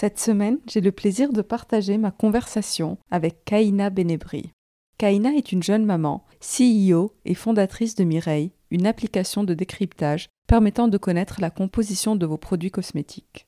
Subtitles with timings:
[0.00, 4.50] Cette semaine, j'ai le plaisir de partager ma conversation avec Kaina Benebri.
[4.96, 10.88] Kaina est une jeune maman, CEO et fondatrice de Mireille, une application de décryptage permettant
[10.88, 13.46] de connaître la composition de vos produits cosmétiques.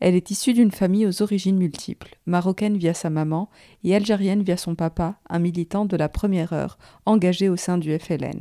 [0.00, 3.50] Elle est issue d'une famille aux origines multiples, marocaine via sa maman
[3.84, 7.98] et algérienne via son papa, un militant de la première heure, engagé au sein du
[7.98, 8.40] FLN.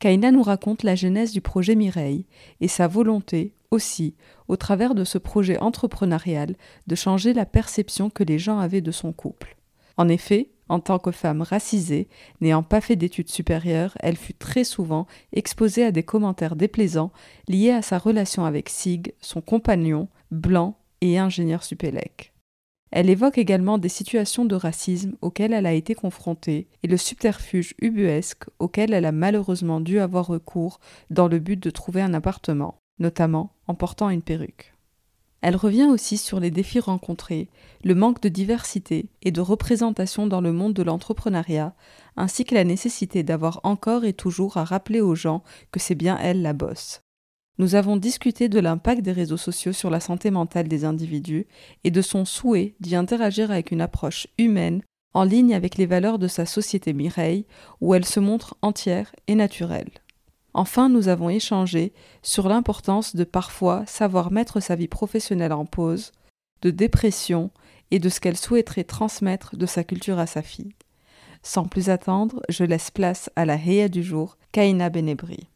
[0.00, 2.26] Kaina nous raconte la genèse du projet Mireille
[2.60, 4.14] et sa volonté, aussi,
[4.48, 6.54] au travers de ce projet entrepreneurial,
[6.86, 9.56] de changer la perception que les gens avaient de son couple.
[9.96, 12.08] En effet, en tant que femme racisée,
[12.40, 17.12] n'ayant pas fait d'études supérieures, elle fut très souvent exposée à des commentaires déplaisants
[17.48, 22.32] liés à sa relation avec Sig, son compagnon, blanc et ingénieur supélec.
[22.90, 27.74] Elle évoque également des situations de racisme auxquelles elle a été confrontée et le subterfuge
[27.80, 32.81] ubuesque auquel elle a malheureusement dû avoir recours dans le but de trouver un appartement,
[33.02, 34.72] notamment en portant une perruque.
[35.42, 37.48] Elle revient aussi sur les défis rencontrés,
[37.82, 41.74] le manque de diversité et de représentation dans le monde de l'entrepreneuriat,
[42.16, 45.42] ainsi que la nécessité d'avoir encore et toujours à rappeler aux gens
[45.72, 47.00] que c'est bien elle la bosse.
[47.58, 51.46] Nous avons discuté de l'impact des réseaux sociaux sur la santé mentale des individus
[51.84, 56.18] et de son souhait d'y interagir avec une approche humaine en ligne avec les valeurs
[56.18, 57.46] de sa société Mireille,
[57.80, 59.90] où elle se montre entière et naturelle.
[60.54, 61.92] Enfin, nous avons échangé
[62.22, 66.12] sur l'importance de parfois savoir mettre sa vie professionnelle en pause,
[66.60, 67.50] de dépression
[67.90, 70.74] et de ce qu'elle souhaiterait transmettre de sa culture à sa fille.
[71.42, 75.48] Sans plus attendre, je laisse place à la Héa du jour, Kaina Benebri.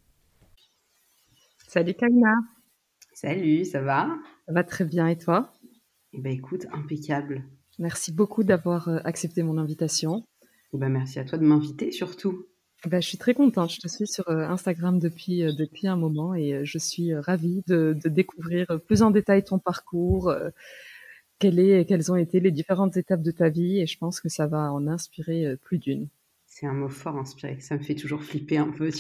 [1.69, 2.35] Salut Kaina.
[3.13, 4.09] Salut, ça va?
[4.47, 5.53] Ça va très bien et toi?
[6.13, 7.45] Eh ben écoute, impeccable.
[7.79, 10.25] Merci beaucoup d'avoir euh, accepté mon invitation.
[10.73, 12.47] Eh ben merci à toi de m'inviter surtout.
[12.85, 13.73] Ben, je suis très contente.
[13.73, 17.63] Je te suis sur euh, Instagram depuis, euh, depuis un moment et je suis ravie
[17.67, 20.33] de, découvrir plus en détail ton parcours,
[21.39, 24.73] quelles, ont été les différentes étapes de ta vie et je pense que ça va
[24.73, 26.09] en inspirer plus d'une.
[26.47, 27.61] C'est un mot fort inspiré.
[27.61, 28.91] Ça me fait toujours flipper un peu.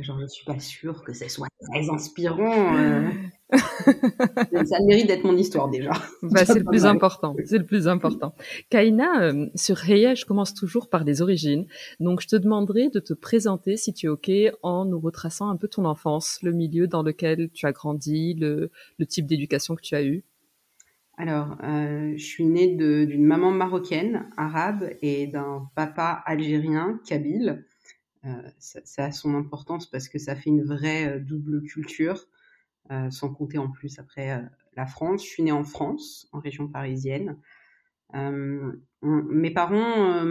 [0.00, 2.76] Genre, je suis pas sûre que ce soit très inspirant.
[2.76, 3.10] Euh.
[4.64, 5.92] ça mérite d'être mon histoire déjà.
[6.22, 7.34] Bah, c'est le plus important.
[7.44, 8.34] C'est le plus important.
[8.68, 11.66] Kaina, euh, sur Reya, je commence toujours par les origines.
[11.98, 14.30] Donc, je te demanderai de te présenter, si tu es OK,
[14.62, 18.70] en nous retraçant un peu ton enfance, le milieu dans lequel tu as grandi, le,
[18.98, 20.24] le type d'éducation que tu as eu.
[21.16, 27.66] Alors, euh, je suis née d'une maman marocaine, arabe, et d'un papa algérien, kabyle.
[28.26, 32.26] Euh, ça, a son importance parce que ça fait une vraie euh, double culture,
[32.90, 34.42] euh, sans compter en plus après
[34.76, 35.24] la France.
[35.24, 37.36] Je suis née en France, en région parisienne.
[38.12, 40.24] mes parents,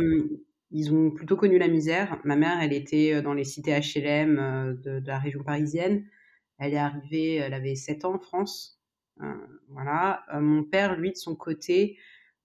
[0.72, 2.20] ils ont plutôt connu la misère.
[2.24, 6.06] Ma mère, elle était dans les cités HLM de, la région parisienne.
[6.60, 8.80] Elle est arrivée, elle avait 7 ans en France.
[9.70, 10.26] voilà.
[10.40, 11.98] mon père, lui, de son côté,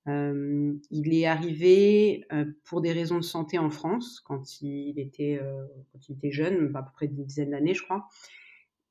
[0.07, 2.27] il est arrivé
[2.65, 6.91] pour des raisons de santé en France quand il était, euh, quand jeune, à peu
[6.93, 8.09] près une dizaine d'années, je crois.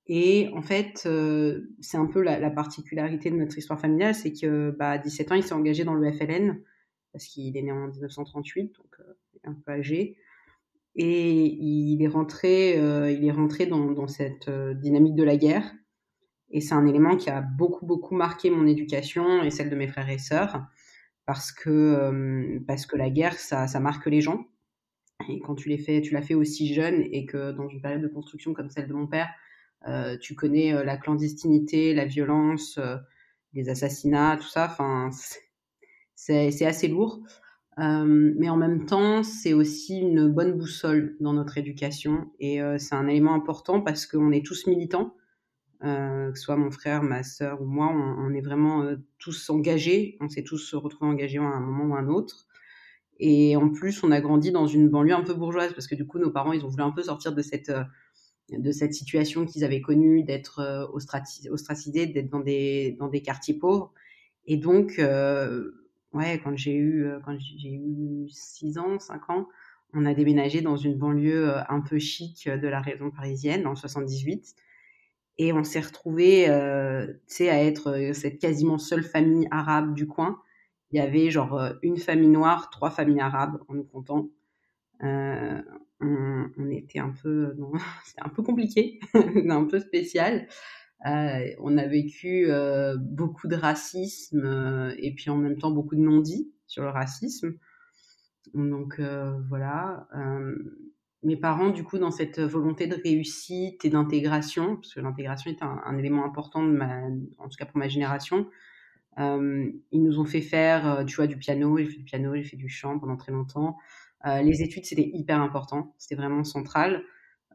[0.07, 1.07] Et en fait,
[1.79, 5.35] c'est un peu la, particularité de notre histoire familiale, c'est que bah, à 17 ans,
[5.35, 6.61] il s'est engagé dans le FLN
[7.13, 8.97] parce qu'il est né en 1938, donc
[9.45, 10.17] un peu âgé.
[10.95, 12.71] Et il est rentré,
[13.13, 15.71] il est rentré dans cette dynamique de la guerre.
[16.49, 19.87] Et c'est un élément qui a beaucoup, beaucoup marqué mon éducation et celle de mes
[19.87, 20.67] frères et sœurs
[21.25, 24.45] parce que, parce que la guerre, ça, ça marque les gens.
[25.29, 28.01] Et quand tu, les fais, tu l'as fait aussi jeune et que dans une période
[28.01, 29.29] de construction comme celle de mon père,
[30.21, 32.79] tu connais la clandestinité, la violence,
[33.53, 34.65] les assassinats, tout ça.
[34.65, 35.09] Enfin,
[36.15, 37.21] c'est assez lourd.
[37.77, 43.07] mais en même temps, c'est aussi une bonne boussole dans notre éducation et c'est un
[43.07, 45.15] élément important parce qu'on est tous militants.
[45.83, 49.49] Euh, que ce soit mon frère, ma sœur ou moi, on, est vraiment euh, tous
[49.49, 50.17] engagés.
[50.21, 52.47] On s'est tous retrouvés engagés à un moment ou à un autre.
[53.19, 56.07] Et en plus, on a grandi dans une banlieue un peu bourgeoise parce que du
[56.07, 57.83] coup, nos parents, ils ont voulu un peu sortir de cette euh,
[58.49, 63.93] de cette situation qu'ils avaient connue d'être ostracisés, d'être dans des dans des quartiers pauvres.
[64.45, 64.99] Et donc,
[66.13, 69.47] ouais, quand j'ai eu quand j'ai eu 6 ans, 5 ans,
[69.93, 74.55] on a déménagé dans une banlieue un peu chic de la région parisienne en 78
[75.37, 79.93] et on s'est retrouvé, euh, tu sais, à être euh, cette quasiment seule famille arabe
[79.95, 80.39] du coin.
[80.91, 84.29] Il y avait genre euh, une famille noire, trois familles arabes en nous comptant.
[85.03, 85.61] Euh,
[85.99, 87.55] on, était un peu,
[88.05, 90.47] c'était un peu compliqué, un peu spécial.
[91.05, 96.01] Euh, on a vécu euh, beaucoup de racisme et puis en même temps beaucoup de
[96.01, 97.57] non-dits sur le racisme.
[98.53, 99.01] Donc
[99.49, 100.07] voilà
[101.23, 105.63] mes parents, du coup, dans cette volonté de réussite et d'intégration, parce que l'intégration est
[105.63, 107.01] un, élément important, de ma,
[107.37, 108.47] en tout cas pour ma génération,
[109.19, 111.77] euh, ils nous ont fait faire, euh, tu vois, du piano.
[111.77, 113.77] J'ai fait du piano, j'ai fait du chant pendant très longtemps.
[114.25, 117.03] Euh, les études, c'était hyper important, c'était vraiment central.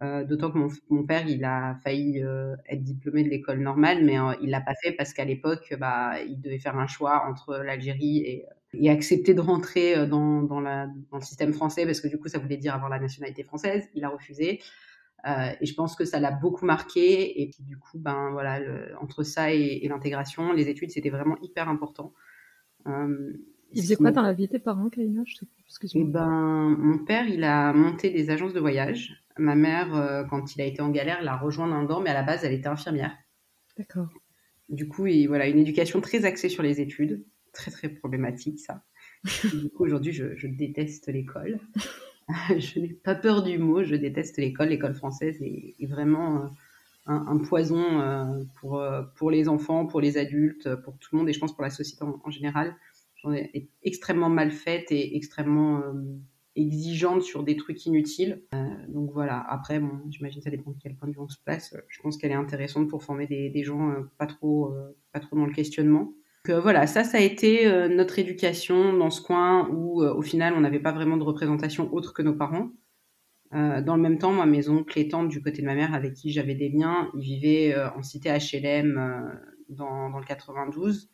[0.03, 4.05] Euh, d'autant que mon, mon, père, il a failli euh, être diplômé de l'école normale,
[4.05, 7.26] mais euh, il l'a pas fait parce qu'à l'époque, bah, il devait faire un choix
[7.29, 12.00] entre l'Algérie et, et, accepter de rentrer dans, dans, la, dans, le système français parce
[12.00, 13.88] que du coup, ça voulait dire avoir la nationalité française.
[13.94, 14.61] Il a refusé.
[15.26, 17.43] et je pense que ça l'a beaucoup marqué.
[17.43, 21.11] Et puis du coup, ben voilà, le, entre ça et, et l'intégration, les études, c'était
[21.11, 22.12] vraiment hyper important.
[22.87, 25.23] il faisait quoi dans la vie tes parents, Kaina
[25.94, 29.25] eh ben, mon père, il a monté des agences de voyage.
[29.37, 32.14] Ma mère, euh, quand il a été en galère, l'a rejoint d'un dent, mais à
[32.14, 33.17] la base, elle était infirmière.
[33.76, 34.09] D'accord.
[34.69, 37.25] Du coup, il, voilà, une éducation très axée sur les études.
[37.59, 38.85] Très, très problématique, ça.
[39.53, 41.59] du coup, aujourd'hui, je, déteste l'école.
[42.57, 44.69] je n'ai pas peur du mot, je déteste l'école.
[44.69, 46.47] L'école française est, vraiment euh,
[47.07, 48.85] un, poison euh, pour,
[49.17, 51.71] pour les enfants, pour les adultes, pour tout le monde et je pense pour la
[51.71, 52.77] société en, général.
[53.35, 55.83] est extrêmement mal faite et extrêmement
[56.59, 58.43] exigeante sur des trucs inutiles.
[58.55, 61.39] Euh, donc voilà, après, bon, j'imagine ça dépend de quel point de vue on se
[61.45, 61.75] place.
[61.89, 65.21] Je pense qu'elle est intéressante pour former des, des gens euh, pas, trop, euh, pas
[65.21, 66.13] trop dans le questionnement.
[66.49, 70.61] Donc voilà, ça, ça a été notre éducation dans ce coin où au final, on
[70.61, 72.71] n'avait pas vraiment de représentation autre que nos parents.
[73.53, 76.55] dans le même temps, moi, mes oncles du côté de ma mère avec qui j'avais
[76.55, 81.11] des liens, ils vivaient en cité HLM dans, dans le 92.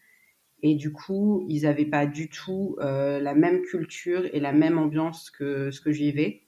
[0.66, 4.78] Et du coup, ils n'avaient pas du tout euh, la même culture et la même
[4.78, 6.46] ambiance que ce que j'y vivais,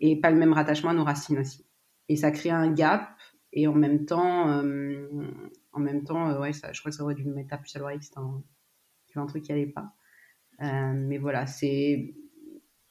[0.00, 1.64] et pas le même rattachement à nos racines aussi.
[2.08, 3.08] Et ça crée un gap,
[3.52, 5.06] et en même temps, euh,
[5.76, 7.74] en même temps, euh, ouais, ça, je crois que ça aurait dû me mettre plus
[7.76, 8.42] à l'oreille que c'était un,
[9.16, 9.92] un, truc qui allait pas.
[10.60, 12.14] mais voilà, c'est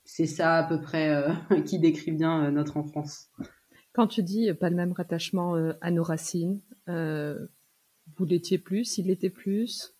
[0.03, 1.23] c'est ça à peu près
[1.65, 3.31] qui décrit bien notre enfance.
[3.93, 9.29] Quand tu dis pas le même rattachement à nos racines, vous l'étiez plus, il l'était
[9.29, 9.95] plus?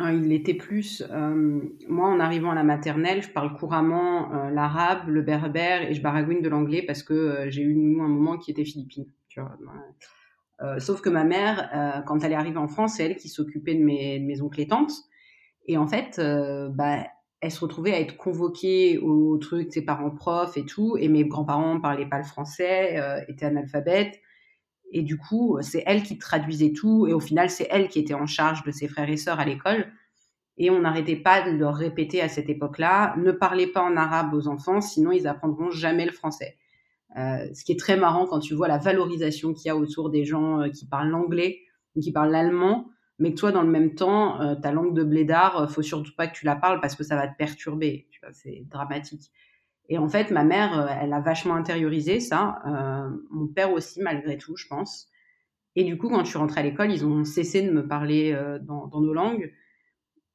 [0.00, 1.02] Hein, il était plus.
[1.10, 5.94] Euh, moi, en arrivant à la maternelle, je parle couramment euh, l'arabe, le berbère et
[5.94, 9.06] je baragouine de l'anglais parce que euh, j'ai eu un moment qui était philippine.
[9.28, 9.58] Tu vois.
[10.78, 13.82] Sauf que ma mère, quand elle est arrivée en France, c'est elle qui s'occupait de
[13.82, 14.92] mes, mes, oncles et tantes.
[15.66, 16.20] Et en fait,
[16.70, 17.04] bah,
[17.40, 20.96] elle se retrouvait à être convoquée au truc de ses parents profs et tout.
[20.98, 24.20] Et mes grands-parents parlaient pas le français, étaient analphabètes.
[24.90, 27.06] Et du coup, c'est elle qui traduisait tout.
[27.06, 29.44] Et au final, c'est elle qui était en charge de ses frères et sœurs à
[29.44, 29.86] l'école.
[30.58, 34.34] Et on n'arrêtait pas de leur répéter à cette époque-là, ne parlez pas en arabe
[34.34, 36.56] aux enfants, sinon ils apprendront jamais le français.
[37.18, 40.10] Euh, ce qui est très marrant quand tu vois la valorisation qu'il y a autour
[40.10, 41.62] des gens euh, qui parlent l'anglais
[41.96, 45.02] ou qui parlent l'allemand, mais que toi, dans le même temps, euh, ta langue de
[45.02, 48.08] blédard, faut surtout pas que tu la parles parce que ça va te perturber.
[48.32, 49.32] C'est dramatique.
[49.88, 52.58] Et en fait, ma mère, elle a vachement intériorisé ça.
[53.30, 55.08] Mon père aussi, malgré tout, je pense.
[55.76, 58.38] Et du coup, quand je suis rentrée à l'école, ils ont cessé de me parler
[58.60, 59.50] dans, nos langues.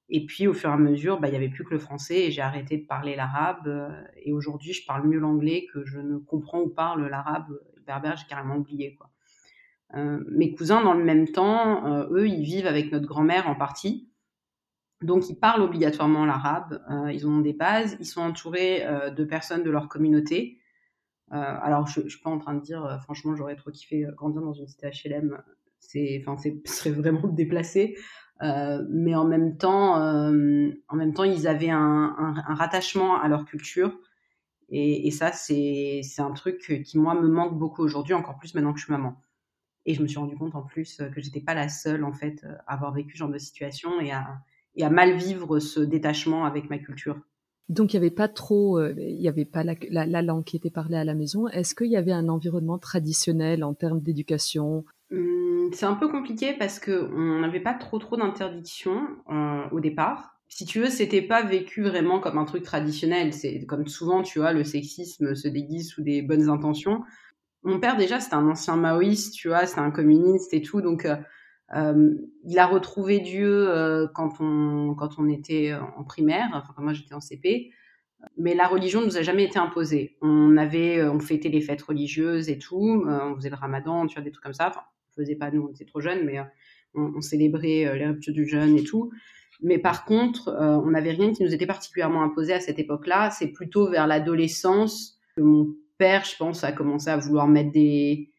[0.10, 2.26] Et puis, au fur et à mesure, bah, il n'y avait plus que le français
[2.26, 3.68] et j'ai arrêté de parler l'arabe.
[3.68, 3.90] Euh,
[4.24, 7.48] et aujourd'hui, je parle mieux l'anglais que je ne comprends ou parle l'arabe.
[7.76, 8.96] Le berbère, j'ai carrément oublié.
[8.96, 9.10] Quoi.
[9.96, 14.10] Euh, mes cousins, dans le même temps, eux, ils vivent avec notre grand-mère en partie.
[15.04, 19.26] Donc, ils parlent obligatoirement l'arabe, euh, ils ont des bases, ils sont entourés euh, de
[19.26, 20.60] personnes de leur communauté.
[21.34, 24.42] Euh, alors, je, ne suis pas en train de dire, franchement, j'aurais trop kiffé grandir
[24.42, 25.44] dans une cité HLM.
[25.80, 26.24] C'est,
[26.66, 27.98] ce serait vraiment déplacé.
[28.90, 33.98] Mais en même temps, en même temps, ils avaient un, rattachement à leur culture.
[34.70, 38.80] Et, ça, c'est, un truc qui, moi, me manque beaucoup aujourd'hui, encore plus maintenant que
[38.80, 39.22] je suis maman.
[39.86, 42.46] Et je me suis rendu compte en plus que j'étais pas la seule en fait
[42.68, 46.78] à avoir vécu ce genre de situation et à, mal vivre ce détachement avec ma
[46.78, 47.20] culture.
[47.70, 50.70] Donc il n'y avait pas trop, euh, il y avait pas la, langue qui était
[50.70, 51.48] parlée à la maison.
[51.48, 54.86] Est-ce qu'il y avait un environnement traditionnel en termes d'éducation?
[55.74, 60.38] C'est un peu compliqué parce que on n'avait pas trop trop d'interdictions euh, au départ.
[60.48, 63.34] Si tu veux, c'était pas vécu vraiment comme un truc traditionnel.
[63.34, 67.02] C'est comme souvent, tu vois, le sexisme se déguise sous des bonnes intentions.
[67.64, 71.06] Mon père déjà, c'était un ancien maoïste, tu vois, c'était un communiste et tout, donc
[71.06, 71.16] euh,
[71.76, 72.14] euh,
[72.44, 73.68] il a retrouvé Dieu
[74.14, 77.72] quand on quand on était en primaire, enfin moi j'étais en CP.
[78.38, 80.18] Mais la religion ne nous a jamais été imposée.
[80.22, 84.24] On avait, on fêtait les fêtes religieuses et tout, on faisait le Ramadan, tu vois
[84.24, 84.70] des trucs comme ça.
[84.70, 84.82] Enfin,
[85.16, 86.40] faisait pas nous, on était trop jeunes, mais
[86.96, 89.12] on, célébrait les ruptures du jeûne et tout.
[89.62, 93.32] Mais par contre, on n'avait rien qui nous était particulièrement imposé à cette époque-là.
[93.32, 98.30] C'est plutôt vers l'adolescence que mon père, je pense, a commencé à vouloir mettre des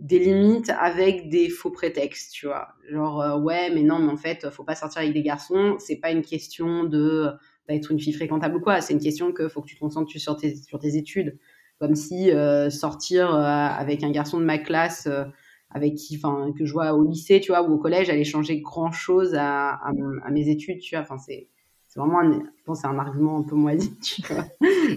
[0.00, 2.68] des limites avec des faux prétextes, tu vois.
[2.90, 5.76] Genre, euh, ouais, mais non, mais en fait, faut pas sortir avec des garçons.
[5.78, 7.26] C'est pas une question de
[7.66, 8.80] bah, être une fille fréquentable ou quoi.
[8.80, 11.38] C'est une question que faut que tu te concentres sur tes, sur tes études.
[11.80, 15.08] Comme si euh, sortir euh, avec un garçon de ma classe,
[15.70, 18.60] avec qui, enfin, que je vois au lycée, tu vois, ou au collège, allait changer
[18.60, 19.92] grand chose à, à,
[20.24, 21.02] à mes études, tu vois.
[21.02, 21.48] Enfin, c'est,
[21.96, 23.92] vraiment, un, je pense, c'est un argument un peu moisi.
[24.02, 24.44] Tu vois.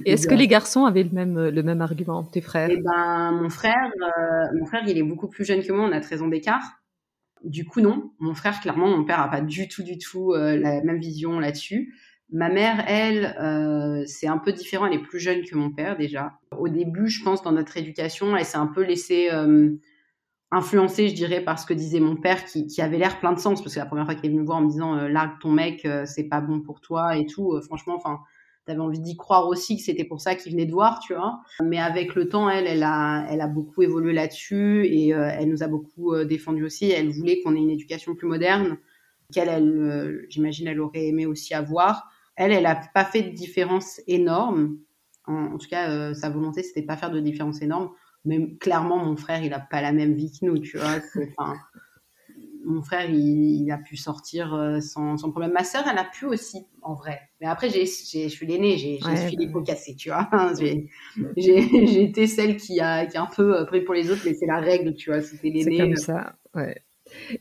[0.06, 2.70] Et est-ce que les garçons avaient le même, le même argument, tes frères?
[2.72, 5.86] Eh ben, mon frère, euh, mon frère, il est beaucoup plus jeune que moi.
[5.86, 6.64] On a 13 ans d'écart.
[7.44, 8.12] Du coup, non.
[8.20, 11.40] Mon frère, clairement, mon père a pas du tout, du tout euh, la même vision
[11.40, 11.94] là-dessus.
[12.32, 14.86] Ma mère, elle, euh, c'est un peu différent.
[14.86, 16.34] Elle est plus jeune que mon père déjà.
[16.58, 19.30] Au début, je pense, dans notre éducation, elle s'est un peu laissée
[20.54, 23.40] euh, influencé, je dirais, par ce que disait mon père, qui, avait l'air plein de
[23.40, 25.08] sens, parce que la première fois qu'il est venu me voir en me disant euh,
[25.08, 28.20] largue ton mec, euh, c'est pas bon pour toi et tout, euh, franchement, enfin,
[28.66, 31.42] t'avais envie d'y croire aussi que c'était pour ça qu'il venait de voir, tu vois.
[31.64, 35.64] Mais avec le temps, elle, elle a, elle a beaucoup évolué là-dessus et elle nous
[35.64, 36.92] a beaucoup défendu aussi.
[36.92, 38.78] Elle voulait qu'on ait une éducation plus moderne,
[39.34, 42.12] qu'elle, elle, j'imagine, elle aurait aimé aussi avoir.
[42.36, 44.78] Elle, elle a pas fait de différence énorme.
[45.26, 47.90] En, en tout cas, sa volonté, c'était pas faire de différence énorme
[48.26, 51.00] mais clairement, mon frère, il n'a pas la même vie que nous, tu vois.
[51.38, 51.56] Enfin,
[52.64, 55.52] mon frère, il, a pu sortir euh, sans, sans, problème.
[55.52, 57.20] Ma sœur, elle a pu aussi, en vrai.
[57.40, 60.30] Mais après, j'ai, je suis l'aînée, j'ai suis les pots cassés, tu vois.
[61.38, 64.34] j'ai été celle qui a, qui a un peu euh, pris pour les autres, mais
[64.34, 65.22] c'est la règle, tu vois.
[65.22, 65.64] C'était l'aînée.
[65.64, 65.96] C'est comme euh.
[65.96, 66.84] ça, ouais.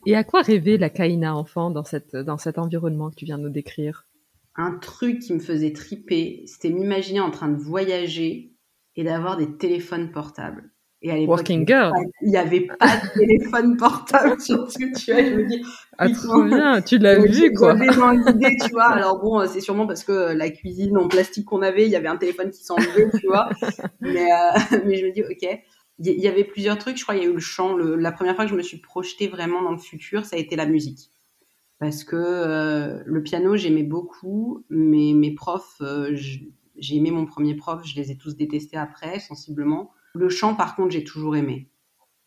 [0.05, 3.37] Et à quoi rêvait la Kaina enfant dans, cette, dans cet environnement que tu viens
[3.37, 4.05] de nous décrire?
[4.55, 8.51] Un truc qui me faisait triper, c'était m'imaginer en train de voyager
[8.95, 10.71] et d'avoir des téléphones portables.
[11.03, 11.91] Et à l'époque, Working girl.
[12.21, 15.63] Il n'y avait pas de téléphone portable surtout, tu vois, je me dis.
[15.97, 17.73] Ah, trop bien, tu l'as vu, quoi.
[17.73, 18.89] dans l'idée, tu vois.
[18.89, 22.07] Alors bon, c'est sûrement parce que la cuisine en plastique qu'on avait, il y avait
[22.07, 23.49] un téléphone qui s'enlevait, tu vois.
[23.99, 25.59] Mais, euh, mais je me dis, ok.
[26.03, 27.75] Il y avait plusieurs trucs, je crois, il y a eu le chant.
[27.75, 30.39] Le, la première fois que je me suis projetée vraiment dans le futur, ça a
[30.39, 31.11] été la musique.
[31.79, 36.15] Parce que euh, le piano, j'aimais beaucoup, mais mes profs, euh,
[36.77, 39.91] j'ai aimé mon premier prof, je les ai tous détestés après, sensiblement.
[40.13, 41.69] Le chant, par contre, j'ai toujours aimé.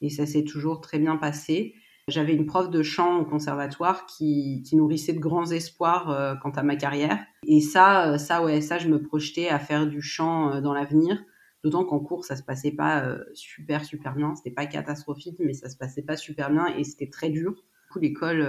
[0.00, 1.74] Et ça s'est toujours très bien passé.
[2.08, 6.62] J'avais une prof de chant au conservatoire qui, nourrissait de grands espoirs euh, quant à
[6.62, 7.24] ma carrière.
[7.46, 10.74] Et ça, euh, ça, ouais, ça, je me projetais à faire du chant euh, dans
[10.74, 11.22] l'avenir.
[11.62, 14.34] D'autant qu'en cours, ça se passait pas super, super bien.
[14.34, 17.52] C'était pas catastrophique, mais ça se passait pas super bien et c'était très dur.
[17.52, 18.46] Du coup, l'école,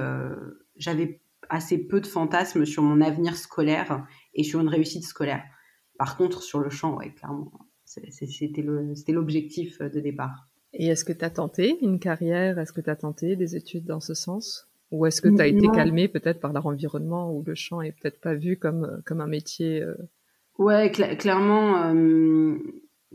[0.75, 5.45] j'avais assez peu de fantasmes sur mon avenir scolaire et sur une réussite scolaire.
[5.97, 7.51] Par contre, sur le chant, ouais, clairement,
[7.85, 8.61] c'était
[9.11, 10.47] l'objectif de départ.
[10.73, 12.59] Et est-ce que tu as tenté une carrière?
[12.59, 14.67] Est-ce que tu as tenté des études dans ce sens?
[14.91, 17.91] Ou est-ce que tu as été calmé peut-être par leur environnement où le chant est
[17.91, 19.95] peut-être pas vu comme, comme un métier euh?
[20.57, 22.57] Ouais, clairement, euh,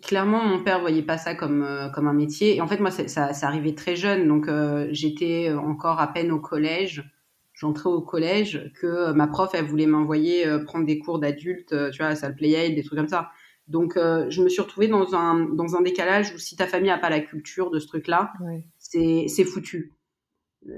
[0.03, 2.57] clairement, mon père voyait pas ça comme, euh, comme un métier.
[2.57, 4.27] Et en fait, moi, ça, ça arrivait très jeune.
[4.27, 4.51] Donc,
[4.91, 7.05] j'étais encore à peine au collège
[7.61, 11.75] j'entrais au collège que euh, ma prof, elle voulait m'envoyer euh, prendre des cours d'adultes,
[11.75, 13.31] euh, tu vois, à la salle des trucs comme ça.
[13.69, 16.99] Donc, je me suis retrouvée dans un, dans un décalage où si ta famille n'a
[16.99, 18.33] pas la culture de ce truc-là,
[18.79, 19.95] c'est, c'est foutu.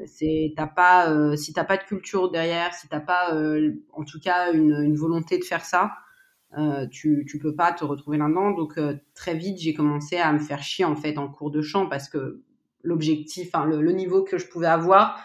[0.04, 3.34] C'est, t'as pas, si t'as pas de culture derrière, si t'as pas,
[3.94, 5.92] en tout cas, une, une, volonté de faire ça,
[6.90, 8.50] tu, tu peux pas te retrouver là-dedans.
[8.50, 8.78] Donc,
[9.14, 12.10] très vite, j'ai commencé à me faire chier, en fait, en cours de chant parce
[12.10, 12.42] que
[12.82, 15.18] l'objectif, enfin, le, le niveau que je pouvais avoir,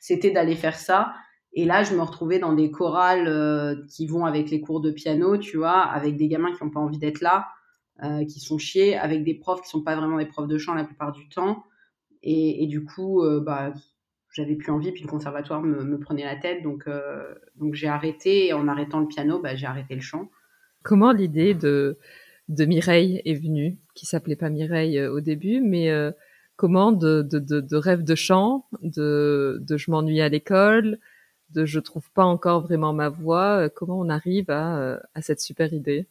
[0.00, 1.14] c'était d'aller faire ça.
[1.52, 4.90] Et là, je me retrouvais dans des chorales euh, qui vont avec les cours de
[4.90, 7.48] piano, tu vois, avec des gamins qui n'ont pas envie d'être là,
[8.02, 10.74] euh, qui sont chiés, avec des profs qui sont pas vraiment des profs de chant
[10.74, 11.64] la plupart du temps.
[12.22, 13.72] Et, du coup, euh, bah,
[14.32, 16.88] j'avais plus envie, puis le conservatoire me, prenait la tête, donc,
[17.56, 18.48] donc j'ai arrêté.
[18.48, 20.30] Et en arrêtant le piano, bah, j'ai arrêté le chant.
[20.82, 21.98] Comment l'idée de,
[22.48, 25.90] de Mireille est venue, qui s'appelait pas Mireille au début, mais
[26.60, 30.98] comment de, de, de, de rêve de chant, de, je m'ennuie à l'école,
[31.48, 33.70] de je trouve pas encore vraiment ma voix.
[33.70, 36.06] Comment on arrive à, à cette super idée?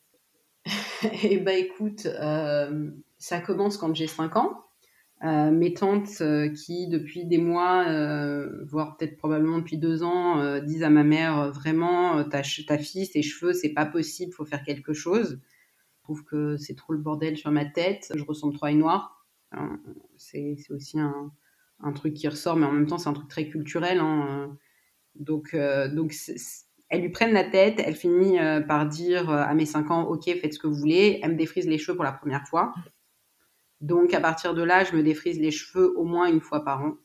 [1.23, 2.89] Eh ben écoute, euh,
[3.19, 4.65] ça commence quand j'ai 5 ans.
[5.23, 10.39] Euh, mes tantes euh, qui depuis des mois, euh, voire peut-être probablement depuis deux ans,
[10.39, 14.45] euh, disent à ma mère vraiment ta, ta fille, ses cheveux, c'est pas possible, faut
[14.45, 15.39] faire quelque chose.
[15.97, 18.11] Je trouve que c'est trop le bordel sur ma tête.
[18.15, 19.18] Je ressemble trop à une noire.
[20.17, 21.31] C'est aussi un,
[21.81, 23.99] un, truc qui ressort, mais en même temps c'est un truc très culturel.
[23.99, 24.57] Hein.
[25.15, 25.55] Donc
[25.93, 26.13] donc
[26.89, 27.81] elles lui prennent la tête.
[27.83, 28.37] Elle finit
[28.67, 31.19] par dire à mes 5 ans, ok, faites ce que vous voulez.
[31.23, 32.73] Elle me défrise les cheveux pour la première fois.
[33.81, 36.83] Donc à partir de là, je me défrise les cheveux au moins une fois par
[36.83, 36.97] an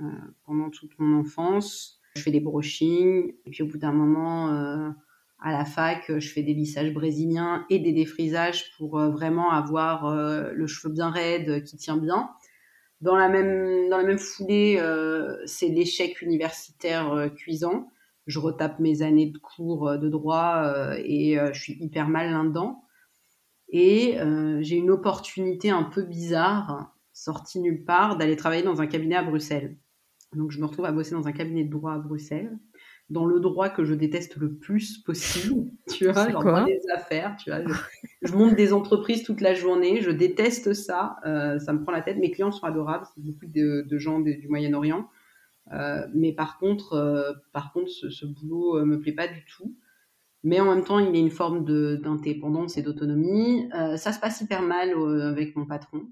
[0.00, 0.04] euh,
[0.44, 2.00] pendant toute mon enfance.
[2.14, 4.90] Je fais des brushings et puis au bout d'un moment, euh,
[5.40, 10.06] à la fac, je fais des lissages brésiliens et des défrisages pour euh, vraiment avoir
[10.06, 12.30] euh, le cheveu bien raide, qui tient bien.
[13.00, 17.88] Dans la même, dans la même foulée, euh, c'est l'échec universitaire cuisant.
[18.26, 22.82] Je retape mes années de cours de droit et je suis hyper mal là-dedans.
[23.68, 28.86] Et euh, j'ai une opportunité un peu bizarre, sortie nulle part, d'aller travailler dans un
[28.86, 29.76] cabinet à Bruxelles.
[30.34, 32.58] Donc je me retrouve à bosser dans un cabinet de droit à Bruxelles,
[33.10, 37.36] dans le droit que je déteste le plus possible, tu vois, dans droit des affaires,
[37.36, 37.60] tu vois.
[37.66, 41.92] Je, je, monte des entreprises toute la journée, je déteste ça, euh, ça me prend
[41.92, 42.18] la tête.
[42.18, 45.08] Mes clients sont adorables, c'est beaucoup de, de gens de, du Moyen-Orient.
[45.72, 49.44] Euh, mais par contre, euh, par contre, ce, ce boulot euh, me plaît pas du
[49.44, 49.74] tout
[50.44, 51.64] mais en même temps, il y a une forme
[52.00, 53.68] d'indépendance et d'autonomie.
[53.74, 56.06] Euh, ça se passe hyper mal euh, avec mon patron.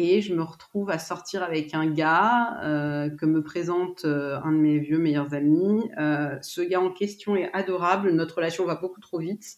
[0.00, 4.52] Et je me retrouve à sortir avec un gars euh, que me présente euh, un
[4.52, 5.90] de mes vieux meilleurs amis.
[5.98, 8.12] Euh, ce gars en question est adorable.
[8.12, 9.56] Notre relation va beaucoup trop vite.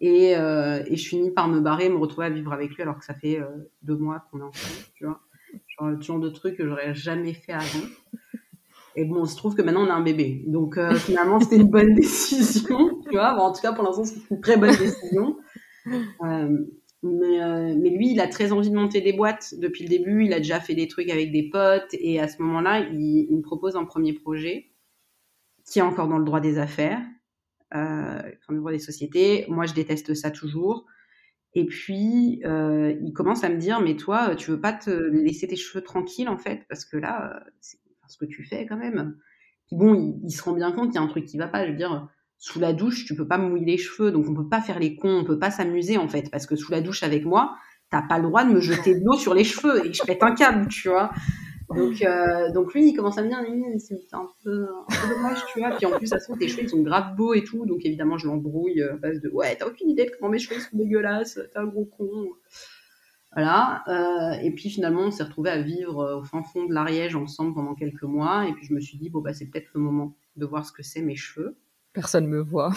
[0.00, 3.04] Et, je finis par me barrer et me retrouver à vivre avec lui alors que
[3.04, 3.40] ça fait
[3.82, 4.84] deux mois qu'on est ensemble.
[4.94, 5.20] Tu vois
[5.66, 7.86] genre, le genre de truc que j'aurais jamais fait avant.
[8.96, 10.44] Et bon, il se trouve que maintenant on a un bébé.
[10.46, 13.02] Donc finalement, c'était une bonne décision.
[13.02, 15.36] Tu vois, en tout cas, pour l'instant, c'est une très bonne décision.
[17.02, 20.24] Mais, euh, mais, lui, il a très envie de monter des boîtes depuis le début.
[20.24, 21.92] Il a déjà fait des trucs avec des potes.
[21.92, 24.72] Et à ce moment-là, il, il, me propose un premier projet
[25.64, 27.00] qui est encore dans le droit des affaires,
[27.74, 29.44] euh, enfin, le droit des sociétés.
[29.48, 30.86] Moi, je déteste ça toujours.
[31.54, 35.46] Et puis, euh, il commence à me dire, mais toi, tu veux pas te laisser
[35.46, 39.16] tes cheveux tranquilles, en fait, parce que là, c'est ce que tu fais quand même.
[39.70, 41.64] Bon, il, il se rend bien compte qu'il y a un truc qui va pas.
[41.64, 44.48] Je veux dire, sous la douche, tu peux pas mouiller les cheveux, donc on peut
[44.48, 47.02] pas faire les cons, on peut pas s'amuser en fait, parce que sous la douche
[47.02, 47.56] avec moi,
[47.90, 50.22] t'as pas le droit de me jeter de l'eau sur les cheveux et je pète
[50.22, 51.10] un câble, tu vois.
[51.74, 53.38] Donc, euh, donc lui, il commence à me dire,
[53.78, 54.66] c'est un peu,
[55.08, 55.70] dommage, tu vois.
[55.70, 57.66] Puis en plus, ça se tes cheveux, ils sont grave beaux et tout.
[57.66, 60.60] Donc évidemment, je l'embrouille à base de, ouais, t'as aucune idée de comment mes cheveux
[60.60, 62.28] sont dégueulasses, t'es un gros con.
[63.34, 63.82] Voilà.
[63.88, 67.14] Euh, et puis finalement, on s'est retrouvés à vivre euh, au fin fond de l'Ariège
[67.14, 68.46] ensemble pendant quelques mois.
[68.46, 70.72] Et puis je me suis dit, bon, bah, c'est peut-être le moment de voir ce
[70.72, 71.58] que c'est mes cheveux.
[71.98, 72.70] Personne me voit.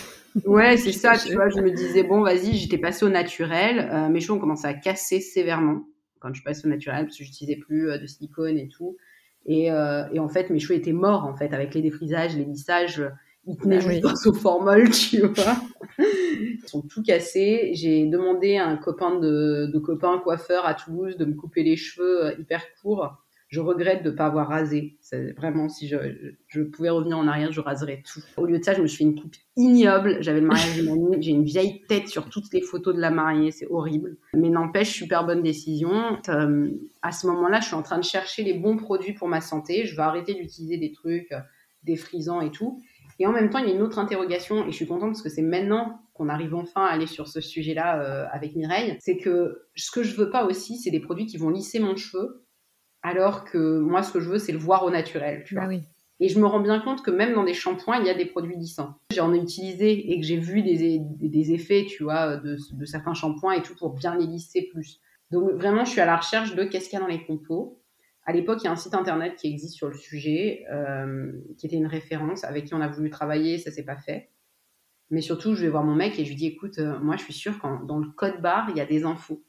[0.46, 1.48] Ouais, c'est ça, tu vois.
[1.48, 3.88] Je me disais, bon, vas-y, j'étais passée au naturel.
[3.94, 5.84] Euh, mes cheveux ont commencé à casser sévèrement
[6.20, 8.98] quand je suis passée au naturel parce que j'utilisais plus euh, de silicone et tout.
[9.46, 12.46] Et, euh, et, en fait, mes cheveux étaient morts, en fait, avec les défrisages, les
[12.46, 13.08] lissages.
[13.46, 14.32] Ils tenaient ah, juste oui.
[14.32, 15.56] au formol, tu vois.
[16.00, 17.74] Ils sont tout cassés.
[17.76, 21.78] J'ai demandé à un copain de, de copain coiffeur à Toulouse de me couper les
[21.78, 23.22] cheveux hyper courts.
[23.52, 24.98] Je regrette de ne pas avoir rasé.
[25.02, 25.98] C'est vraiment, si je,
[26.48, 28.22] je, pouvais revenir en arrière, je raserais tout.
[28.38, 30.18] Au lieu de ça, je me suis fait une coupe ignoble.
[30.22, 31.18] J'avais le mariage de mamie.
[31.22, 33.52] J'ai une vieille tête sur toutes les photos de la mariée.
[33.52, 34.16] C'est horrible.
[34.34, 36.18] Mais n'empêche, super bonne décision.
[36.30, 36.70] Euh,
[37.02, 39.86] à ce moment-là, je suis en train de chercher les bons produits pour ma santé.
[39.86, 41.40] Je vais arrêter d'utiliser des trucs euh,
[41.84, 42.82] défrisants et tout.
[43.20, 45.22] Et en même temps, il y a une autre interrogation, et je suis contente parce
[45.22, 49.18] que c'est maintenant qu'on arrive enfin à aller sur ce sujet-là euh, avec Mireille, c'est
[49.18, 52.41] que ce que je veux pas aussi, c'est des produits qui vont lisser mon cheveu,
[53.04, 55.64] alors que moi, ce que je veux, c'est le voir au naturel, tu vois.
[55.66, 55.82] Ah oui.
[56.20, 58.28] Et je me rends bien compte que même dans des shampoings, il y a des
[58.28, 58.94] produits lissants.
[59.12, 63.16] J'en ai utilisé et que j'ai vu des, des, effets, tu vois, de, de certains
[63.16, 65.00] shampoings et tout pour bien les lisser plus.
[65.32, 67.82] Donc vraiment, je suis à la recherche de qu'est-ce qu'il y a dans les compos.
[68.24, 71.66] À l'époque, il y a un site internet qui existe sur le sujet, euh, qui
[71.66, 74.30] était une référence, avec qui on a voulu travailler, ça s'est pas fait.
[75.10, 77.24] Mais surtout, je vais voir mon mec et je lui dis, écoute, euh, moi, je
[77.24, 79.44] suis sûre qu'en dans le code barre, il y a des infos.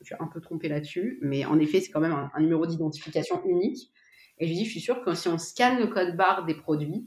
[0.00, 3.42] Je suis un peu trompée là-dessus, mais en effet, c'est quand même un, numéro d'identification
[3.44, 3.90] unique.
[4.38, 7.06] Et je dis, je suis sûre que si on scanne le code barre des produits,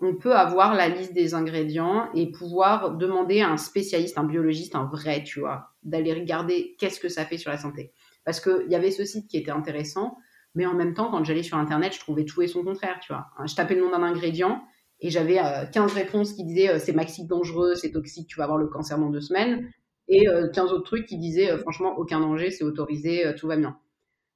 [0.00, 4.74] on peut avoir la liste des ingrédients et pouvoir demander à un spécialiste, un biologiste,
[4.74, 7.92] un vrai, tu vois, d'aller regarder qu'est-ce que ça fait sur la santé.
[8.24, 10.18] Parce qu'il y avait ce site qui était intéressant,
[10.54, 13.12] mais en même temps, quand j'allais sur Internet, je trouvais tout et son contraire, tu
[13.12, 13.26] vois.
[13.46, 14.62] Je tapais le nom d'un ingrédient
[15.00, 18.44] et j'avais euh, 15 réponses qui disaient euh, c'est maxique dangereux, c'est toxique, tu vas
[18.44, 19.70] avoir le cancer dans deux semaines.
[20.08, 23.48] Et euh, 15 autres trucs qui disaient euh, franchement aucun danger, c'est autorisé, euh, tout
[23.48, 23.78] va bien.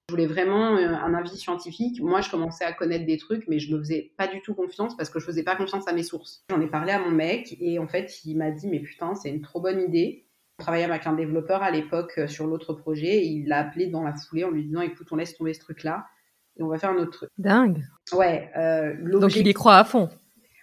[0.09, 2.03] Je voulais vraiment un avis scientifique.
[2.03, 4.97] Moi, je commençais à connaître des trucs, mais je me faisais pas du tout confiance
[4.97, 6.45] parce que je faisais pas confiance à mes sources.
[6.51, 9.31] J'en ai parlé à mon mec et en fait, il m'a dit, mais putain, c'est
[9.31, 10.27] une trop bonne idée.
[10.59, 14.03] Je travaillais avec un développeur à l'époque sur l'autre projet et il l'a appelé dans
[14.03, 16.07] la foulée en lui disant, écoute, on laisse tomber ce truc-là
[16.57, 17.31] et on va faire un autre truc.
[17.39, 17.85] Dingue.
[18.13, 18.51] Ouais.
[19.05, 20.09] Donc il y croit à fond.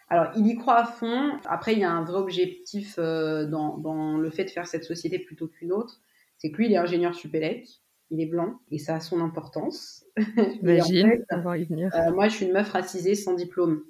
[0.10, 1.38] Alors, il y croit à fond.
[1.46, 4.86] Après, il y a un vrai objectif euh, dans, dans, le fait de faire cette
[4.86, 6.00] société plutôt qu'une autre.
[6.38, 10.06] C'est que lui, il est ingénieur Supélec, il est blanc, et ça a son importance.
[10.62, 11.92] Imagine, on va y venir.
[11.94, 13.84] Euh, moi, je suis une meuf racisée sans diplôme.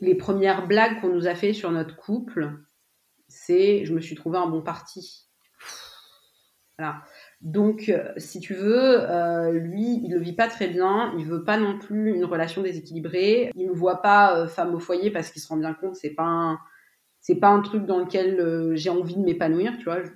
[0.00, 2.50] Les premières blagues qu'on nous a fait sur notre couple,
[3.28, 5.28] c'est je me suis trouvé un bon parti.
[6.76, 7.02] Voilà.
[7.42, 11.12] Donc, euh, si tu veux, euh, lui, il le vit pas très bien.
[11.18, 13.50] Il veut pas non plus une relation déséquilibrée.
[13.56, 16.14] Il ne voit pas euh, femme au foyer parce qu'il se rend bien compte c'est
[16.14, 16.58] pas
[17.20, 19.76] c'est pas un truc dans lequel j'ai envie de m'épanouir.
[19.78, 20.10] Tu vois, je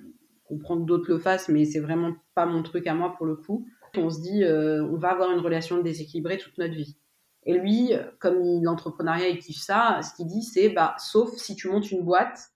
[0.45, 3.35] comprends que d'autres le fassent, mais c'est vraiment pas mon truc à moi pour le
[3.35, 3.65] coup.
[3.95, 6.97] On se dit, on va avoir une relation déséquilibrée toute notre vie.
[7.45, 11.69] Et lui, comme l'entrepreneuriat il kiffe ça, ce qu'il dit c'est bah sauf si tu
[11.69, 12.49] montes une boîte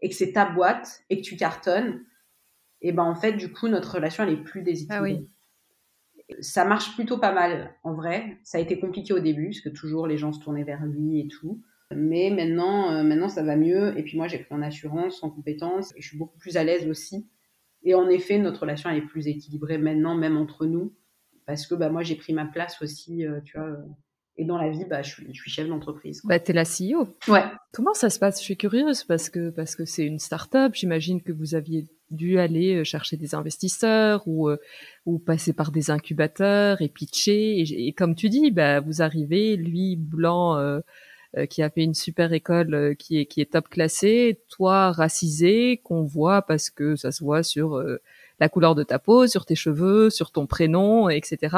[0.00, 2.00] et que c'est ta boîte et que tu cartonnes
[2.84, 5.26] et ben en fait, du coup, notre relation, elle est plus déséquilibrée.
[6.28, 8.38] Ah ça marche plutôt pas mal, en vrai.
[8.44, 11.20] Ça a été compliqué au début, parce que toujours les gens se tournaient vers lui
[11.20, 11.62] et tout.
[11.90, 13.98] Mais maintenant, euh, maintenant ça va mieux.
[13.98, 16.64] Et puis moi, j'ai pris en assurance, en compétences, et je suis beaucoup plus à
[16.64, 17.26] l'aise aussi.
[17.84, 20.94] Et en effet, notre relation, elle est plus équilibrée maintenant, même entre nous.
[21.46, 23.78] Parce que bah, moi, j'ai pris ma place aussi, euh, tu vois.
[24.38, 26.20] Euh, et dans la vie, bah, je, suis, je suis chef d'entreprise.
[26.24, 27.08] Bah, t'es la CEO.
[27.28, 27.44] Ouais.
[27.72, 28.38] Comment ça se passe?
[28.40, 30.72] Je suis curieuse parce que parce que c'est une start-up.
[30.74, 34.58] J'imagine que vous aviez dû aller euh, chercher des investisseurs ou euh,
[35.06, 37.60] ou passer par des incubateurs et pitcher.
[37.60, 40.80] Et, comme tu dis, bah vous arrivez, lui blanc euh,
[41.50, 46.04] qui a fait une super école qui est qui est top classée, toi racisé qu'on
[46.04, 47.82] voit parce que ça se voit sur
[48.38, 51.56] la couleur de ta peau, sur tes cheveux, sur ton prénom, etc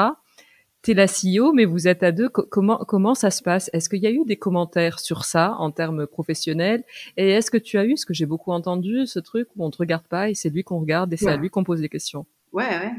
[0.87, 2.29] t'es la CEO, mais vous êtes à deux.
[2.29, 3.69] Comment comment ça se passe?
[3.73, 6.85] Est-ce qu'il y a eu des commentaires sur ça en termes professionnels?
[7.17, 9.69] Et est-ce que tu as eu ce que j'ai beaucoup entendu, ce truc où on
[9.69, 11.89] te regarde pas et c'est lui qu'on regarde et c'est à lui qu'on pose des
[11.89, 12.25] questions?
[12.53, 12.93] Ouais, ouais.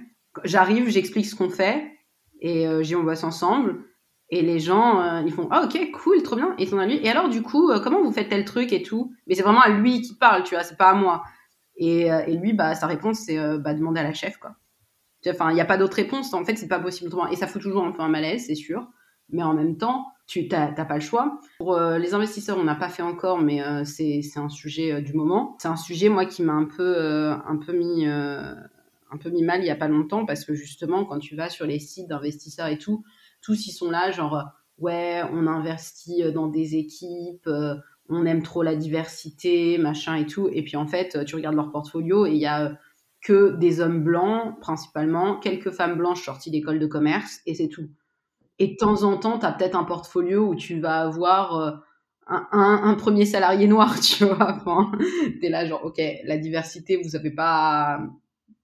[0.44, 1.82] J'arrive, j'explique ce qu'on fait
[2.42, 3.80] et euh, j'y on bosse ensemble.
[4.30, 6.54] Et les gens, euh, ils font ah ok cool, trop bien.
[6.58, 7.00] Et ils sont à lui.
[7.02, 9.14] Et alors du coup, euh, comment vous faites tel truc et tout?
[9.26, 11.22] Mais c'est vraiment à lui qui parle, tu vois, c'est pas à moi.
[11.78, 14.56] Et, et lui, bah sa réponse c'est bah demander à la chef quoi.
[15.26, 16.32] Enfin, il n'y a pas d'autre réponse.
[16.34, 17.10] En fait, c'est pas possible.
[17.30, 18.88] Et ça fout toujours un peu un malaise, c'est sûr.
[19.30, 21.40] Mais en même temps, tu n'as pas le choix.
[21.58, 25.00] Pour euh, les investisseurs, on n'a pas fait encore, mais euh, c'est un sujet euh,
[25.00, 25.56] du moment.
[25.58, 29.60] C'est un sujet, moi, qui m'a un peu, un peu mis, un peu mis mal
[29.60, 32.68] il y a pas longtemps, parce que justement, quand tu vas sur les sites d'investisseurs
[32.68, 33.04] et tout,
[33.40, 34.44] tous ils sont là, genre
[34.78, 37.48] ouais, on investit dans des équipes,
[38.10, 40.48] on aime trop la diversité, machin et tout.
[40.52, 42.78] Et puis en fait, tu regardes leur portfolio et il y a
[43.20, 47.88] que des hommes blancs, principalement, quelques femmes blanches sorties d'école de commerce, et c'est tout.
[48.58, 51.70] Et de temps en temps, tu as peut-être un portfolio où tu vas avoir euh,
[52.28, 54.56] un, premier salarié noir, tu vois.
[54.56, 58.00] Enfin, tu es là, genre, ok, la diversité, vous savez pas.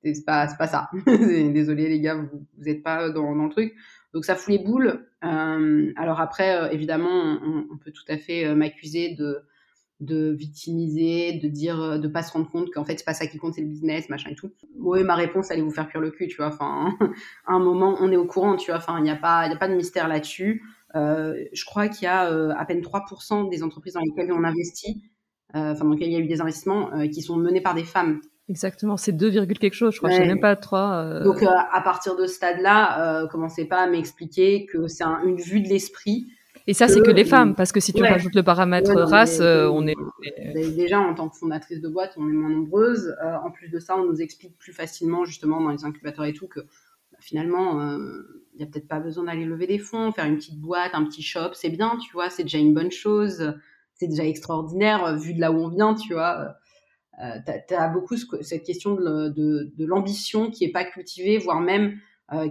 [0.02, 0.90] C'est pas, pas ça.
[1.06, 3.74] Désolé, les gars, vous n'êtes pas dans, dans, le truc.
[4.12, 5.06] Donc, ça fout les boules.
[5.24, 9.38] Euh, alors, après, euh, évidemment, on, peut tout à fait m'accuser de
[10.04, 13.26] de victimiser, de dire, euh, de pas se rendre compte qu'en fait c'est pas ça
[13.26, 14.50] qui compte, c'est le business, machin et tout.
[14.78, 16.48] Oui, ma réponse allait vous faire cuire le cul, tu vois.
[16.48, 16.96] Enfin,
[17.46, 18.78] à un moment, on est au courant, tu vois.
[18.78, 20.62] Enfin, il n'y a pas, il a pas de mystère là-dessus.
[20.94, 24.44] Euh, je crois qu'il y a euh, à peine 3% des entreprises dans lesquelles on
[24.44, 25.02] investit,
[25.52, 28.20] enfin dans lesquelles il y a eu des investissements, qui sont menés par des femmes.
[28.48, 31.20] Exactement, c'est 2, quelque chose, je crois, je sais même pas 3.
[31.24, 35.68] Donc à partir de ce stade-là, commencez pas à m'expliquer que c'est une vue de
[35.68, 36.28] l'esprit
[36.66, 39.68] et ça, c'est que les femmes, parce que si tu rajoutes le paramètre race, euh,
[39.68, 39.94] on est...
[40.74, 43.14] Déjà, en tant que fondatrice de boîte, on est moins nombreuses.
[43.22, 46.32] Euh, en plus de ça, on nous explique plus facilement, justement, dans les incubateurs et
[46.32, 50.10] tout, que bah, finalement, il euh, n'y a peut-être pas besoin d'aller lever des fonds,
[50.12, 52.90] faire une petite boîte, un petit shop, c'est bien, tu vois, c'est déjà une bonne
[52.90, 53.54] chose,
[53.92, 56.56] c'est déjà extraordinaire, vu de là où on vient, tu vois.
[57.22, 61.98] Euh, tu as, beaucoup cette question de, l'ambition qui est pas cultivée, voire même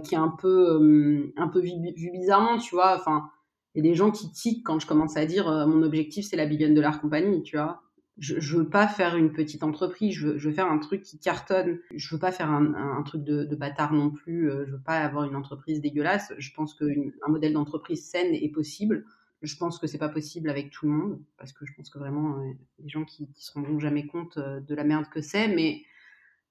[0.04, 2.96] qui est un peu, un peu vue bizarrement, tu vois.
[2.96, 3.28] Enfin,
[3.74, 6.36] y a des gens qui tiquent quand je commence à dire euh, mon objectif c'est
[6.36, 7.82] la billion dollar compagnie, tu vois.
[8.18, 11.02] Je, je veux pas faire une petite entreprise, je veux, je veux faire un truc
[11.02, 11.80] qui cartonne.
[11.92, 14.48] Je veux pas faire un, un truc de, de, bâtard non plus.
[14.48, 16.32] Euh, je veux pas avoir une entreprise dégueulasse.
[16.38, 16.86] Je pense qu'un
[17.26, 19.04] modèle d'entreprise saine est possible.
[19.42, 21.98] Je pense que c'est pas possible avec tout le monde parce que je pense que
[21.98, 25.48] vraiment euh, les gens qui, qui se rendront jamais compte de la merde que c'est,
[25.48, 25.82] mais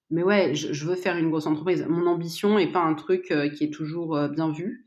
[0.10, 1.88] mais ouais, je, veux faire une grosse entreprise.
[1.90, 4.86] Mon ambition est pas un truc qui est toujours bien vu.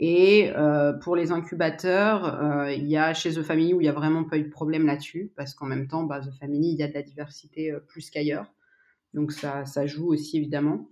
[0.00, 3.88] Et euh, pour les incubateurs, euh, il y a chez The Family où il y
[3.88, 6.78] a vraiment pas eu de problème là-dessus, parce qu'en même temps, bah, The Family, il
[6.78, 8.52] y a de la diversité euh, plus qu'ailleurs.
[9.14, 10.88] Donc ça, ça joue aussi évidemment.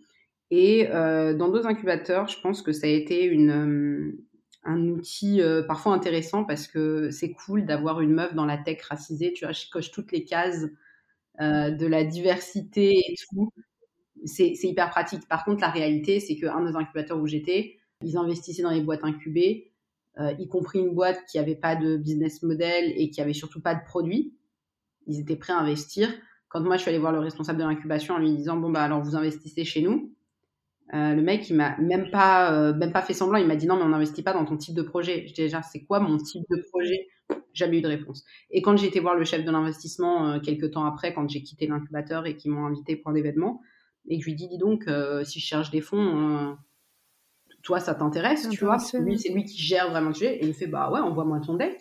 [0.51, 4.16] Et dans d'autres incubateurs, je pense que ça a été une,
[4.64, 9.33] un outil parfois intéressant parce que c'est cool d'avoir une meuf dans la tech racisée.
[9.33, 10.66] Tu vois, je coche toutes les cases
[11.40, 13.53] de la diversité et tout.
[14.25, 15.29] C'est hyper pratique.
[15.29, 19.04] Par contre, la réalité, c'est qu'un des incubateurs où j'étais, ils investissaient dans les boîtes
[19.04, 19.72] incubées,
[20.38, 23.74] y compris une boîte qui n'avait pas de business model et qui avait surtout pas
[23.74, 24.35] de produit.
[25.06, 26.09] Ils étaient prêts à investir.
[26.48, 28.82] Quand moi, je suis allée voir le responsable de l'incubation en lui disant, bon, bah,
[28.82, 30.16] alors vous investissez chez nous
[30.94, 33.38] euh, le mec, il m'a même pas, euh, même pas fait semblant.
[33.38, 35.24] Il m'a dit non, mais on n'investit pas dans ton type de projet.
[35.26, 37.09] Je dis déjà, c'est quoi mon type de projet?
[37.52, 38.24] Jamais eu de réponse.
[38.50, 41.42] Et quand j'ai été voir le chef de l'investissement euh, quelques temps après, quand j'ai
[41.42, 43.61] quitté l'incubateur et qu'ils m'ont invité pour un événement,
[44.09, 44.85] et que je lui dis, dis donc,
[45.24, 46.56] si je cherche des fonds,
[47.66, 50.37] toi, ça t'intéresse, tu vois Lui, c'est lui qui gère vraiment le sujet.
[50.37, 51.81] Et il me fait, bah ouais, envoie-moi ton deck.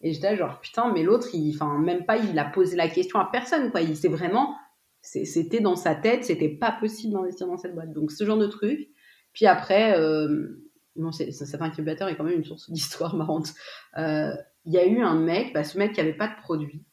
[0.00, 3.18] Et j'étais genre, putain, mais l'autre, il, enfin, même pas, il a posé la question
[3.18, 3.80] à personne, quoi.
[3.80, 4.54] Il s'est vraiment
[5.02, 7.92] c'était dans sa tête, c'était pas possible d'investir dans cette boîte.
[7.92, 8.90] Donc ce genre de truc.
[9.32, 13.54] Puis après, euh, non, cet incubateur est quand même une source d'histoire marrante.
[13.96, 16.84] Euh, il y a eu un mec, bah, ce mec qui avait pas de produit,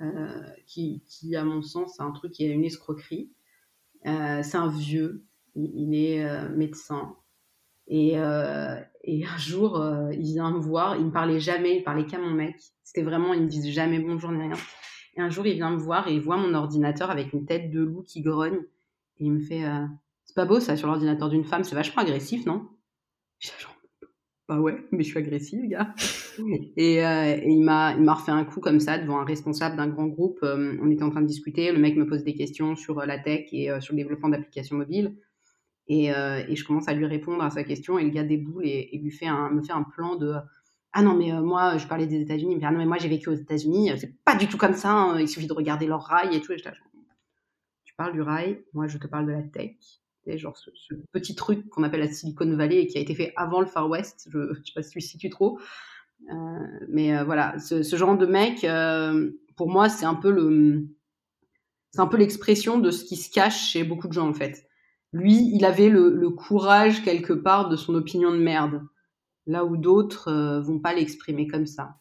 [0.00, 3.32] euh, qui, qui, à mon sens, c'est un truc qui a une escroquerie.
[4.04, 7.16] c'est un vieux, il, est médecin.
[7.88, 8.14] Et,
[9.04, 12.30] et, un jour, il vient me voir, il me parlait jamais, il parlait qu'à mon
[12.30, 12.56] mec.
[12.82, 14.56] C'était vraiment, il me disait jamais bonjour ni rien.
[15.16, 17.70] Et un jour, il vient me voir et il voit mon ordinateur avec une tête
[17.70, 18.60] de loup qui grogne.
[19.18, 19.86] Et il me fait euh,
[20.24, 22.68] C'est pas beau ça sur l'ordinateur d'une femme, c'est vachement agressif, non?
[23.38, 23.74] Je genre
[24.48, 25.94] Bah ouais, mais je suis agressif, gars.
[26.76, 30.06] et, euh, et, il m'a refait un coup comme ça devant un responsable d'un grand
[30.06, 30.40] groupe.
[30.42, 33.18] Euh, on était en train de discuter, le mec me pose des questions sur la
[33.18, 35.16] tech et sur le développement d'applications mobiles.
[35.88, 38.88] Et, et, je commence à lui répondre à sa question et le gars déboule et,
[38.92, 40.34] et lui fait un, me fait un plan de
[40.98, 42.52] ah non, mais euh, moi, je parlais des États-Unis.
[42.52, 43.90] Il me dit, ah non, mais moi, j'ai vécu aux États-Unis.
[43.90, 44.92] Euh, c'est pas du tout comme ça.
[44.92, 45.20] Hein.
[45.20, 46.52] Il suffit de regarder leur rail et tout.
[46.52, 46.64] Et je
[47.84, 48.64] tu parles du rail.
[48.72, 49.76] Moi, je te parle de la tech.
[50.24, 53.34] Et genre, ce, petit truc qu'on appelle la Silicon Valley et qui a été fait
[53.36, 54.26] avant le Far West.
[54.30, 55.60] Je, je sais pas si tu situes trop.
[56.32, 56.34] Euh,
[56.88, 58.66] mais voilà, ce, genre de mec,
[59.54, 60.86] pour moi, c'est un peu le,
[61.90, 64.66] c'est un peu l'expression de ce qui se cache chez beaucoup de gens, en fait.
[65.12, 68.82] Lui, il avait le courage quelque part de son opinion de merde
[69.46, 72.00] là où d'autres euh, vont pas l'exprimer comme ça.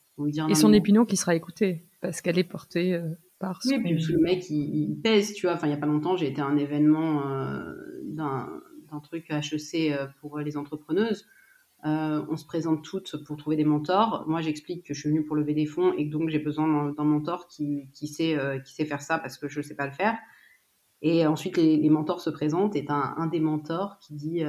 [0.50, 3.60] et son opinion qui sera écoutée parce qu'elle est portée euh, par.
[3.66, 5.56] Oui, puis le mec il, pèse, tu vois.
[5.56, 9.94] Enfin, il y a pas longtemps, j'ai été à un événement euh, d'un truc HEC
[10.22, 11.26] pour les entrepreneuses.
[11.84, 14.24] on se présente toutes pour trouver des mentors.
[14.28, 16.94] Moi, j'explique que je suis venue pour lever des fonds et que donc j'ai besoin
[16.94, 19.86] d'un mentor qui, qui sait, qui sait faire ça parce que je ne sais pas
[19.86, 20.18] le faire.
[21.02, 24.44] Et ensuite, les, mentors se présentent et un, un des mentors qui dit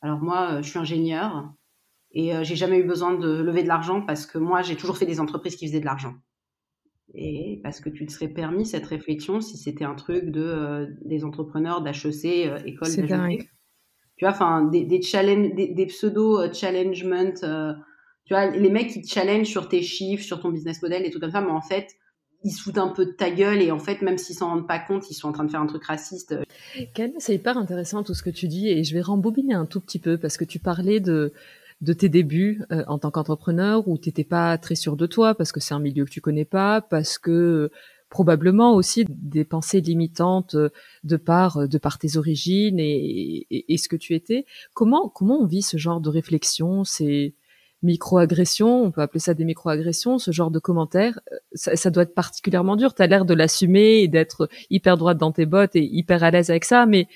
[0.00, 1.54] Alors, moi, je suis ingénieur,
[2.12, 4.96] et euh, j'ai jamais eu besoin de lever de l'argent parce que moi, j'ai toujours
[4.96, 6.14] fait des entreprises qui faisaient de l'argent.
[7.14, 10.86] Et parce que tu te serais permis cette réflexion si c'était un truc de euh,
[11.04, 13.48] des entrepreneurs d'HEC, euh, école dingue.
[14.16, 17.32] Tu vois, enfin, des, des, des, pseudo-challengement.
[18.24, 21.10] tu vois, les mecs qui te challenge sur tes chiffres, sur ton business model et
[21.10, 21.88] tout comme ça, mais en fait,
[22.42, 24.66] ils se foutent un peu de ta gueule et en fait, même s'ils s'en rendent
[24.66, 26.36] pas compte, ils sont en train de faire un truc raciste.
[26.94, 29.80] Ken, c'est hyper intéressant tout ce que tu dis et je vais rembobiner un tout
[29.80, 31.32] petit peu parce que tu parlais de
[31.80, 35.50] de tes débuts euh, en tant qu'entrepreneur où t'étais pas très sûr de toi parce
[35.52, 37.70] que c'est un milieu que tu connais pas, parce que
[38.10, 40.68] probablement aussi des pensées limitantes euh,
[41.04, 44.44] de par de par tes origines et, et, ce que tu étais.
[44.74, 47.34] Comment comment on vit ce genre de réflexion, ces
[47.82, 52.02] microagressions, on peut appeler ça des microagressions, ce genre de commentaires, euh, ça, ça doit
[52.04, 52.94] être particulièrement dur.
[52.94, 56.30] Tu as l'air de l'assumer et d'être hyper droite dans tes bottes et hyper à
[56.30, 57.08] l'aise avec ça, mais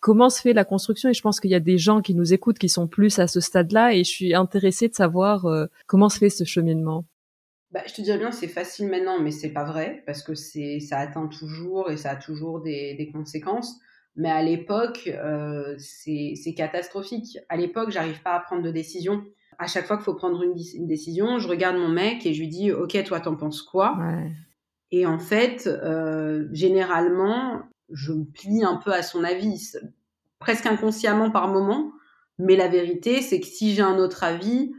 [0.00, 1.08] comment se fait la construction?
[1.10, 3.26] Et je pense qu'il y a des gens qui nous écoutent qui sont plus à
[3.26, 7.04] ce stade-là et je suis intéressée de savoir euh, comment se fait ce cheminement.
[7.70, 10.80] Bah, je te dirais bien, c'est facile maintenant, mais c'est pas vrai parce que c'est
[10.80, 13.78] ça atteint toujours et ça a toujours des, des conséquences.
[14.16, 17.38] Mais à l'époque, euh, c'est catastrophique.
[17.48, 19.22] À l'époque, j'arrive pas à prendre de décision.
[19.62, 22.40] À chaque fois qu'il faut prendre une, une, décision, je regarde mon mec et je
[22.40, 23.98] lui dis, ok, toi, t'en penses quoi?
[23.98, 24.32] Ouais.
[24.90, 29.76] Et en fait, euh, généralement, je me plie un peu à son avis,
[30.38, 31.92] presque inconsciemment par moment.
[32.38, 34.72] Mais la vérité, c'est que si j'ai un autre avis,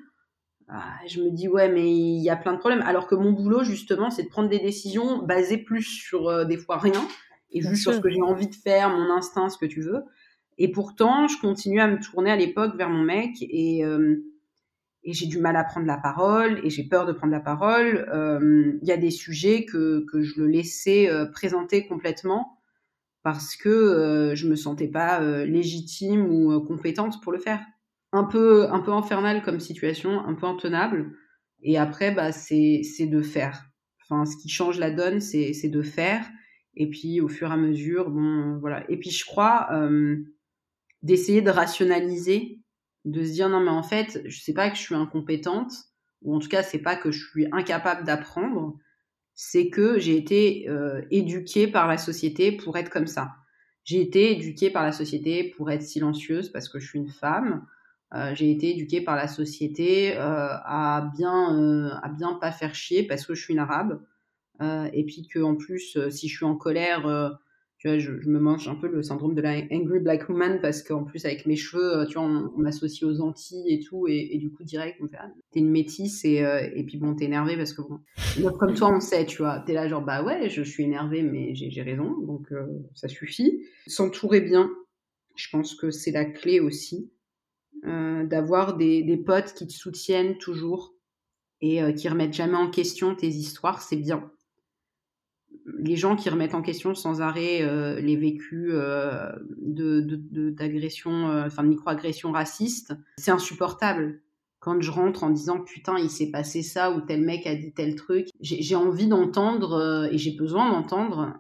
[0.68, 2.82] ah, je me dis ouais, mais il y a plein de problèmes.
[2.82, 6.58] Alors que mon boulot, justement, c'est de prendre des décisions basées plus sur euh, des
[6.58, 7.08] fois rien
[7.52, 10.04] et juste sur ce que j'ai envie de faire, mon instinct, ce que tu veux.
[10.58, 14.24] Et pourtant, je continue à me tourner à l'époque vers mon mec et, euh,
[15.04, 18.08] et j'ai du mal à prendre la parole et j'ai peur de prendre la parole.
[18.14, 22.62] Euh, il y a des sujets que, que je le laissais présenter complètement
[23.24, 27.64] parce que euh, je me sentais pas euh, légitime ou euh, compétente pour le faire.
[28.14, 31.16] Un peu, un peu infernal comme situation, un peu intenable.
[31.62, 33.66] Et après, bah, c'est, c'est de faire.
[34.04, 36.26] Enfin, ce qui change la donne, c'est, c'est de faire.
[36.76, 38.84] Et puis, au fur et à mesure, bon, voilà.
[38.90, 39.70] Et puis, je crois,
[41.04, 42.61] d'essayer de rationaliser,
[43.06, 45.74] de se dire non mais en fait, je sais pas que je suis incompétente,
[46.22, 48.78] ou en tout cas c'est pas que je suis incapable d'apprendre,
[49.34, 53.32] c'est que j'ai été euh, éduquée par la société pour être comme ça.
[53.84, 57.66] J'ai été éduquée par la société pour être silencieuse parce que je suis une femme.
[58.14, 62.76] Euh, j'ai été éduquée par la société euh, à bien euh, à bien pas faire
[62.76, 64.02] chier parce que je suis une arabe.
[64.62, 67.08] Euh, et puis que en plus, euh, si je suis en colère,
[67.84, 71.26] je, me mange un peu le syndrome de la angry black woman parce qu'en plus
[71.26, 74.64] avec mes cheveux, euh, tu vois, on, m'associe aux Antilles et tout, et, du coup
[74.64, 77.82] direct on fait ah, t'es une métisse et, euh, puis bon t'es énervé parce que
[77.82, 78.00] bon,
[78.60, 81.56] comme toi on sait, tu vois, t'es là genre bah ouais, je, suis énervé mais
[81.56, 83.64] j'ai raison, donc euh, ça suffit.
[83.88, 84.70] S'entourer bien,
[85.36, 87.12] je pense que c'est la clé aussi,
[87.84, 90.94] d'avoir des, des potes qui te soutiennent toujours
[91.62, 94.32] et qui remettent jamais en question tes histoires, c'est bien
[95.78, 100.02] les gens qui remettent en question sans arrêt euh, les vécus euh, de,
[100.52, 104.22] d'agression, de, euh, enfin de microagressions racistes, c'est insupportable.
[104.60, 107.74] Quand je rentre en disant putain il s'est passé ça ou tel mec a dit
[107.74, 111.34] tel truc, j'ai envie d'entendre euh, et j'ai besoin d'entendre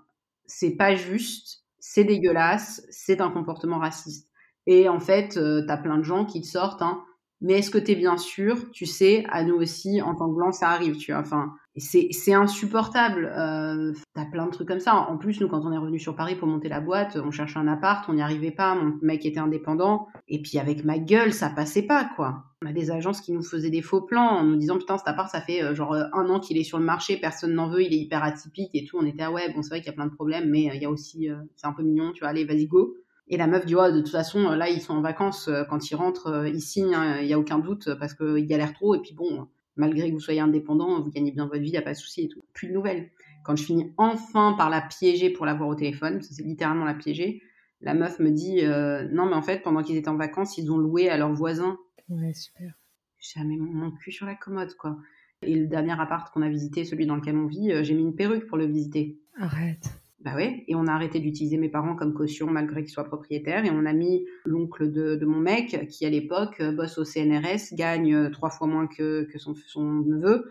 [0.45, 4.30] c'est pas juste, c'est dégueulasse, c'est un comportement raciste.
[4.67, 7.04] Et en fait, t'as plein de gens qui te sortent, hein,
[7.41, 10.51] mais est-ce que t'es bien sûr Tu sais, à nous aussi, en tant que blanc,
[10.51, 11.21] ça arrive, tu vois.
[11.21, 13.32] Enfin, c'est insupportable.
[13.36, 14.95] Euh, T'as plein de trucs comme ça.
[14.95, 17.58] En plus, nous, quand on est revenu sur Paris pour monter la boîte, on cherchait
[17.58, 18.75] un appart, on n'y arrivait pas.
[18.75, 20.08] Mon mec était indépendant.
[20.27, 22.43] Et puis, avec ma gueule, ça passait pas, quoi.
[22.63, 25.08] On a des agences qui nous faisaient des faux plans en nous disant, putain, cet
[25.08, 27.82] appart, ça fait euh, genre un an qu'il est sur le marché, personne n'en veut,
[27.82, 28.97] il est hyper atypique et tout.
[28.99, 30.75] On était, ah ouais, bon, c'est vrai qu'il y a plein de problèmes, mais euh,
[30.75, 32.95] il y a aussi, euh, c'est un peu mignon, tu vois, allez, vas-y, go.
[33.32, 35.50] Et la meuf dit, ouais, de toute façon, là, ils sont en vacances.
[35.70, 38.94] Quand ils rentrent, ils signent, il n'y a aucun doute parce qu'ils galèrent trop.
[38.94, 41.78] Et puis bon, malgré que vous soyez indépendant, vous gagnez bien votre vie, il n'y
[41.78, 42.41] a pas de souci et tout.
[42.54, 43.10] Plus de nouvelles.
[43.44, 46.94] Quand je finis enfin par la piéger pour la voir au téléphone, c'est littéralement la
[46.94, 47.41] piéger,
[47.82, 50.72] la meuf me dit euh, non mais en fait pendant qu'ils étaient en vacances ils
[50.72, 51.78] ont loué à leurs voisins.
[52.10, 52.74] Ouais super.
[53.20, 54.98] J'ai mis mon, mon, cul sur la commode quoi.
[55.41, 58.04] Et le dernier appart qu'on a visité, celui dans lequel on vit, euh, j'ai mis
[58.04, 59.17] une perruque pour le visiter.
[59.39, 59.89] Arrête.
[60.24, 63.66] Bah ouais, et on a arrêté d'utiliser mes parents comme caution malgré qu'ils soient propriétaires,
[63.66, 67.06] et on a mis l'oncle de, de, mon mec qui à l'époque euh, bosse au
[67.06, 70.46] CNRS, gagne euh, trois fois moins que, que son, son neveu,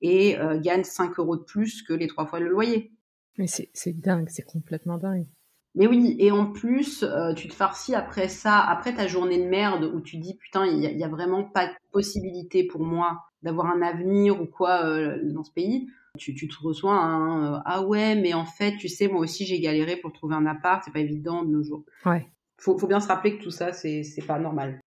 [0.00, 2.92] et euh, gagne 5 euros de plus que les trois fois le loyer.
[3.36, 5.26] Mais c'est dingue, c'est complètement dingue.
[5.74, 9.48] Mais oui, et en plus, euh, tu te farcis après ça, après ta journée de
[9.48, 13.24] merde où tu dis putain, il y, y, a vraiment pas de possibilité pour moi
[13.42, 15.88] d'avoir un avenir ou quoi euh, dans ce pays.
[16.16, 19.46] Tu, tu, te reçois un euh, ah ouais, mais en fait, tu sais, moi aussi
[19.46, 21.84] j'ai galéré pour trouver un appart, c'est pas évident de nos jours.
[22.04, 22.26] Ouais.
[22.58, 24.80] Faut, faut bien se rappeler que tout ça, c'est pas normal.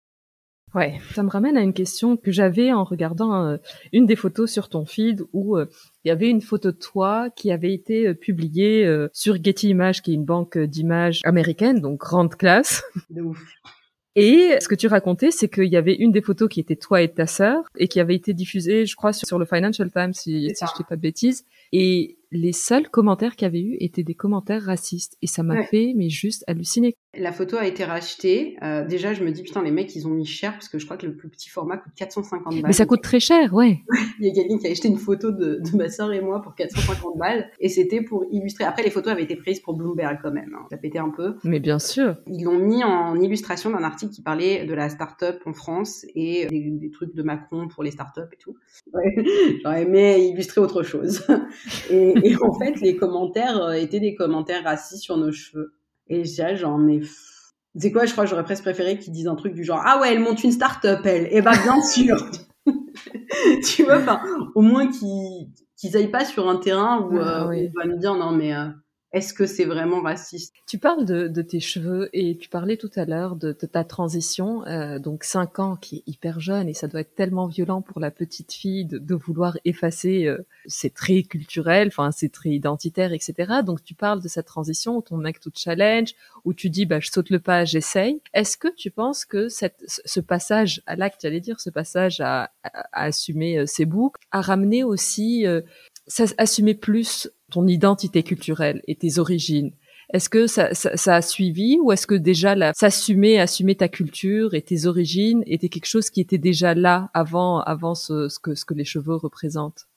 [0.76, 3.58] Ouais, ça me ramène à une question que j'avais en regardant euh,
[3.94, 5.66] une des photos sur ton feed où euh,
[6.04, 10.02] il y avait une photo de toi qui avait été euh, publiée sur Getty Images,
[10.02, 12.84] qui est une banque d'images américaine, donc grande classe.
[13.10, 13.42] De ouf.
[14.20, 17.04] Et ce que tu racontais, c'est qu'il y avait une des photos qui était toi
[17.04, 20.50] et ta sœur et qui avait été diffusée, je crois, sur, le Financial Times, si,
[20.56, 21.46] si je dis pas de bêtises.
[21.72, 25.18] Et les seuls commentaires qu'il y avait eu étaient des commentaires racistes.
[25.22, 25.66] Et ça m'a ouais.
[25.66, 26.96] fait, mais juste halluciner.
[27.18, 28.58] La photo a été rachetée.
[28.62, 30.86] Euh, déjà, je me dis, putain, les mecs, ils ont mis cher parce que je
[30.86, 32.64] crois que le plus petit format coûte 450 balles.
[32.66, 33.80] Mais ça coûte très cher, ouais.
[34.20, 36.42] Il y a quelqu'un qui a acheté une photo de, de ma sœur et moi
[36.42, 37.50] pour 450 balles.
[37.60, 38.66] Et c'était pour illustrer.
[38.66, 40.54] Après, les photos avaient été prises pour Bloomberg quand même.
[40.54, 40.66] Hein.
[40.70, 41.36] Ça pétait un peu.
[41.44, 42.18] Mais bien sûr.
[42.28, 46.46] Ils l'ont mis en illustration d'un article qui parlait de la start-up en France et
[46.48, 48.56] des, des trucs de Macron pour les start-up et tout.
[48.94, 49.16] Ouais.
[49.64, 51.26] J'aurais aimé illustrer autre chose.
[51.90, 55.74] et, et en fait, les commentaires euh, étaient des commentaires racistes sur nos cheveux.
[56.08, 57.02] Et j'ai genre, mais
[57.76, 60.00] c'est quoi, je crois que j'aurais presque préféré qu'ils disent un truc du genre, ah
[60.00, 61.28] ouais, elle monte une start-up, elle.
[61.32, 62.18] Eh ben, bien sûr.
[63.64, 64.22] tu vois, enfin,
[64.56, 67.66] au moins qu'ils qu'ils aillent pas sur un terrain où, ah, euh, oui.
[67.66, 68.66] où on va nous dire, non, mais, euh,
[69.14, 70.54] est-ce que c'est vraiment raciste?
[70.68, 73.86] Tu parles de, de, tes cheveux et tu parlais tout à l'heure de, de, ta
[73.86, 77.82] transition, euh, donc 5 ans qui est hyper jeune et ça doit être tellement violent
[77.82, 82.52] pour la petite fille de, de vouloir effacer euh, ses traits culturels, enfin ses traits
[82.52, 83.62] identitaires, etc.
[83.66, 87.00] Donc tu parles de cette transition où ton mec tout challenge, où tu dis bah
[87.00, 88.22] je saute le pas, j'essaye.
[88.34, 92.52] Est-ce que tu penses que cette, ce passage à l'acte, j'allais dire, ce passage à,
[92.64, 95.62] à, assumer euh, ses boucles, a ramené aussi euh,
[96.08, 99.72] ça assumait plus ton identité culturelle et tes origines.
[100.14, 104.54] Est-ce que ça, ça, ça, a suivi ou est-ce que déjà s'assumer, assumer ta culture
[104.54, 108.64] et tes origines était quelque chose qui était déjà là avant, avant ce, que, ce
[108.64, 109.88] que les cheveux représentent?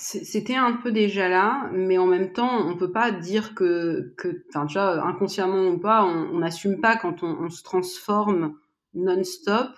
[0.00, 4.44] C'était un peu déjà là, mais en même temps, on peut pas dire que, que
[4.48, 8.54] enfin, vois, inconsciemment ou pas, on n'assume pas quand on, on, se transforme
[8.94, 9.72] non-stop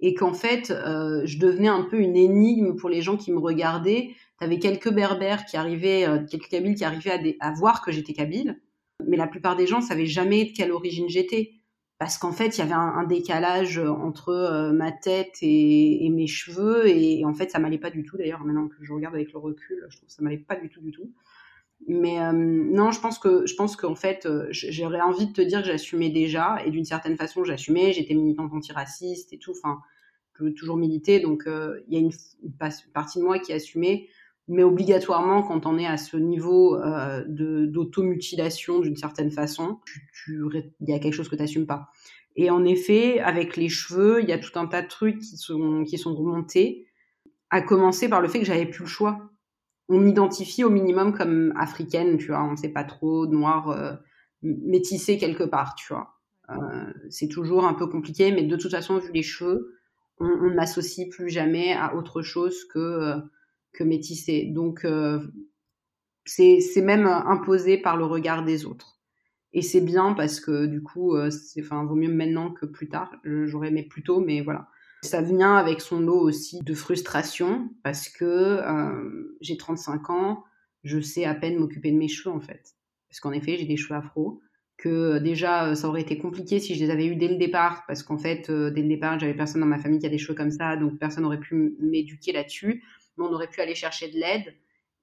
[0.00, 3.40] et qu'en fait, euh, je devenais un peu une énigme pour les gens qui me
[3.40, 7.92] regardaient tu avais quelques berbères qui arrivaient, euh, quelques kabyles qui arrivaient à, voir que
[7.92, 8.60] j'étais kabyle,
[9.06, 11.52] mais la plupart des gens savaient jamais de quelle origine j'étais.
[11.98, 17.24] parce qu'en fait, il y avait un, décalage entre ma tête et, mes cheveux, et,
[17.24, 18.16] en fait, ça m'allait pas du tout.
[18.16, 20.68] D'ailleurs, maintenant que je regarde avec le recul, je trouve que ça m'allait pas du
[20.68, 21.12] tout, du tout.
[21.88, 25.66] Mais non, je pense que je pense qu'en fait, j'aurais envie de te dire que
[25.66, 27.92] j'assumais déjà, et d'une certaine façon, j'assumais.
[27.92, 29.50] J'étais militante antiraciste et tout.
[29.50, 29.80] Enfin,
[30.56, 32.12] toujours militer, donc il y a une,
[32.92, 34.06] partie de moi qui assumait
[34.48, 39.78] mais obligatoirement, quand on est à ce niveau euh, d'automutilation d'une certaine façon,
[40.26, 41.90] il y a quelque chose que tu n'assumes pas.
[42.34, 45.36] Et en effet, avec les cheveux, il y a tout un tas de trucs qui
[45.36, 46.86] sont, qui sont remontés,
[47.50, 49.30] à commencer par le fait que j'avais plus le choix.
[49.88, 53.92] On m'identifie au minimum comme africaine, tu vois, on ne sait pas trop, noire, euh,
[54.42, 56.14] métissée quelque part, tu vois.
[56.50, 59.74] Euh, c'est toujours un peu compliqué, mais de toute façon, vu les cheveux,
[60.20, 63.20] on ne m'associe plus jamais à autre chose que...
[63.68, 64.44] Euh, que métissé.
[64.44, 65.20] Donc, euh,
[66.24, 68.98] c'est même imposé par le regard des autres.
[69.52, 72.88] Et c'est bien parce que du coup, euh, c'est, enfin, vaut mieux maintenant que plus
[72.88, 73.10] tard.
[73.24, 74.68] J'aurais aimé plus tôt, mais voilà.
[75.04, 80.44] Ça vient avec son lot aussi de frustration parce que euh, j'ai 35 ans,
[80.82, 82.74] je sais à peine m'occuper de mes cheveux en fait.
[83.08, 84.40] Parce qu'en effet, j'ai des cheveux afro.
[84.76, 88.04] Que déjà, ça aurait été compliqué si je les avais eu dès le départ, parce
[88.04, 90.52] qu'en fait, dès le départ, j'avais personne dans ma famille qui a des cheveux comme
[90.52, 92.84] ça, donc personne n'aurait pu m'éduquer là-dessus
[93.24, 94.54] on aurait pu aller chercher de l'aide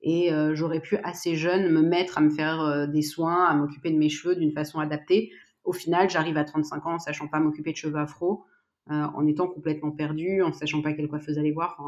[0.02, 3.56] et euh, j'aurais pu assez jeune me mettre à me faire euh, des soins, à
[3.56, 5.32] m'occuper de mes cheveux d'une façon adaptée.
[5.64, 8.46] Au final, j'arrive à 35 ans en sachant pas m'occuper de cheveux afro,
[8.92, 11.82] euh, en étant complètement perdue, en sachant pas quelle coiffeuse aller voir.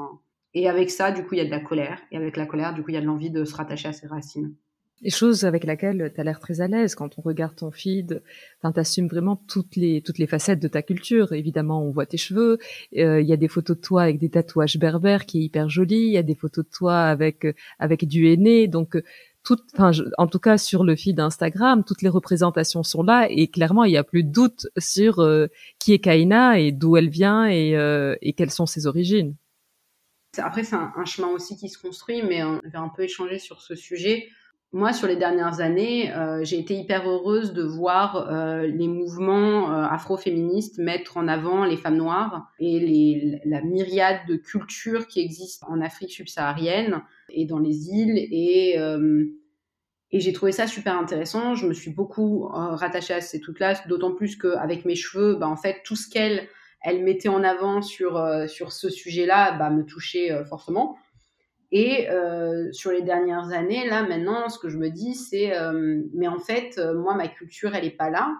[0.56, 2.02] Et avec ça, du coup, il y a de la colère.
[2.12, 3.94] Et avec la colère, du coup, il y a de l'envie de se rattacher à
[3.94, 4.56] ses racines.
[5.02, 8.24] Les choses avec laquelle tu as l'air très à l'aise quand on regarde ton feed.
[8.60, 11.34] Enfin, t'assumes vraiment toutes les toutes les facettes de ta culture.
[11.34, 12.58] Évidemment, on voit tes cheveux.
[12.98, 15.70] Euh, il y a des photos de toi avec des tatouages berbères qui est hyper
[15.70, 15.98] joli.
[15.98, 17.46] Il y a des photos de toi avec
[17.78, 18.68] avec du henné.
[18.68, 18.98] Donc
[19.48, 23.48] tout, enfin, en tout cas sur le feed Instagram, toutes les représentations sont là et
[23.48, 25.48] clairement il n'y a plus de doute sur euh,
[25.80, 29.36] qui est Kaina et d'où elle vient et, euh, et quelles sont ses origines.
[30.38, 33.40] Après, c'est un, un, chemin aussi qui se construit, mais on va un peu échanger
[33.40, 34.28] sur ce sujet
[34.74, 39.72] moi, sur les dernières années, euh, j'ai été hyper heureuse de voir euh, les mouvements
[39.72, 45.66] euh, afroféministes mettre en avant les femmes noires et la myriade de cultures qui existent
[45.70, 48.18] en Afrique subsaharienne et dans les îles.
[48.18, 48.76] Et,
[50.12, 51.56] et j'ai trouvé ça super intéressant.
[51.56, 55.58] Je me suis beaucoup rattachée à ces trucs-là, d'autant plus qu'avec mes cheveux, bah, en
[55.58, 56.48] fait, tout ce qu'elle
[56.84, 60.98] elle mettait en avant sur, sur ce sujet-là bah, me touchait fortement.
[61.72, 66.02] Et euh, sur les dernières années, là maintenant, ce que je me dis, c'est, euh,
[66.14, 68.38] mais en fait, euh, moi, ma culture, elle n'est pas là.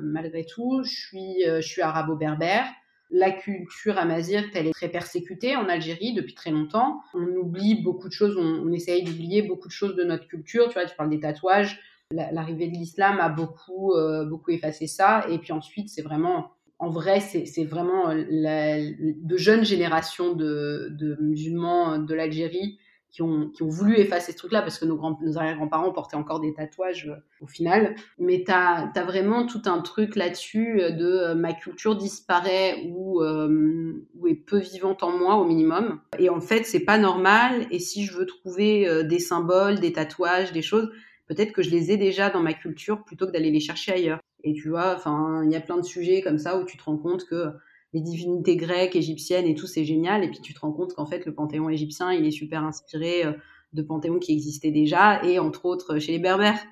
[0.00, 2.64] malgré tout, je suis, je suis arabo-berbère.
[3.10, 7.00] La culture amazigh, elle est très persécutée en Algérie depuis très longtemps.
[7.12, 10.68] On oublie beaucoup de choses, on, on essaye d'oublier beaucoup de choses de notre culture.
[10.68, 11.80] Tu vois, tu parles des tatouages.
[12.10, 13.94] L'arrivée de l'islam a beaucoup,
[14.28, 15.26] beaucoup effacé ça.
[15.28, 16.52] Et puis ensuite, c'est vraiment
[16.84, 22.78] en vrai, c'est vraiment euh, de jeunes générations de, musulmans de l'Algérie
[23.10, 27.08] qui ont, voulu effacer ce truc-là parce que nos, nos arrière-grands-parents portaient encore des tatouages
[27.08, 27.94] euh, au final.
[28.18, 34.26] Mais tu as, vraiment tout un truc là-dessus euh, de ma culture disparaît ou, ou,
[34.26, 36.00] est peu vivante en moi au minimum.
[36.18, 37.66] Et en fait, c'est pas normal.
[37.70, 40.90] Et si je veux trouver des symboles, des tatouages, des choses,
[41.28, 44.20] peut-être que je les ai déjà dans ma culture plutôt que d'aller les chercher ailleurs.
[44.44, 46.84] Et tu vois, enfin, il y a plein de sujets comme ça où tu te
[46.84, 47.48] rends compte que
[47.94, 50.22] les divinités grecques, égyptiennes et tout, c'est génial.
[50.22, 53.24] Et puis tu te rends compte qu'en fait, le panthéon égyptien, il est super inspiré
[53.24, 53.32] euh,
[53.72, 56.62] de panthéons qui existaient déjà, et entre autres chez les Berbères.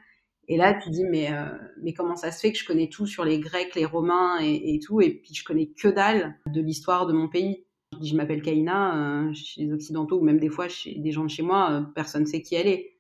[0.49, 1.47] Et là, tu dis, mais, euh,
[1.83, 4.79] mais comment ça se fait que je connais tout sur les Grecs, les Romains et,
[4.85, 7.65] tout, et puis je connais que dalle de l'histoire de mon pays?
[7.95, 11.11] Je dis, je m'appelle Kaina, euh, chez les Occidentaux, ou même des fois chez des
[11.13, 12.92] gens de chez moi, personne ne sait qui elle est.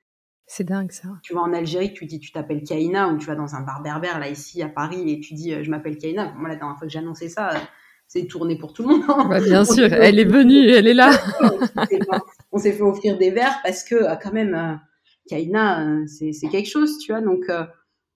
[0.55, 1.09] C'est dingue ça.
[1.23, 3.81] Tu vas en Algérie, tu dis tu t'appelles Kaina, ou tu vas dans un bar
[3.83, 6.35] berbère, là ici à Paris, et tu dis euh, je m'appelle Kaina.
[6.37, 7.59] Moi, la dernière fois que j'ai annoncé ça, euh,
[8.07, 9.29] c'est tourné pour tout le monde.
[9.31, 11.11] Bah, bien sûr, elle est venue, elle est là.
[12.53, 14.79] on s'est fait offrir des verres parce que euh, quand même,
[15.27, 17.23] Kaina, c'est quelque chose, tu vois.
[17.23, 17.47] Donc,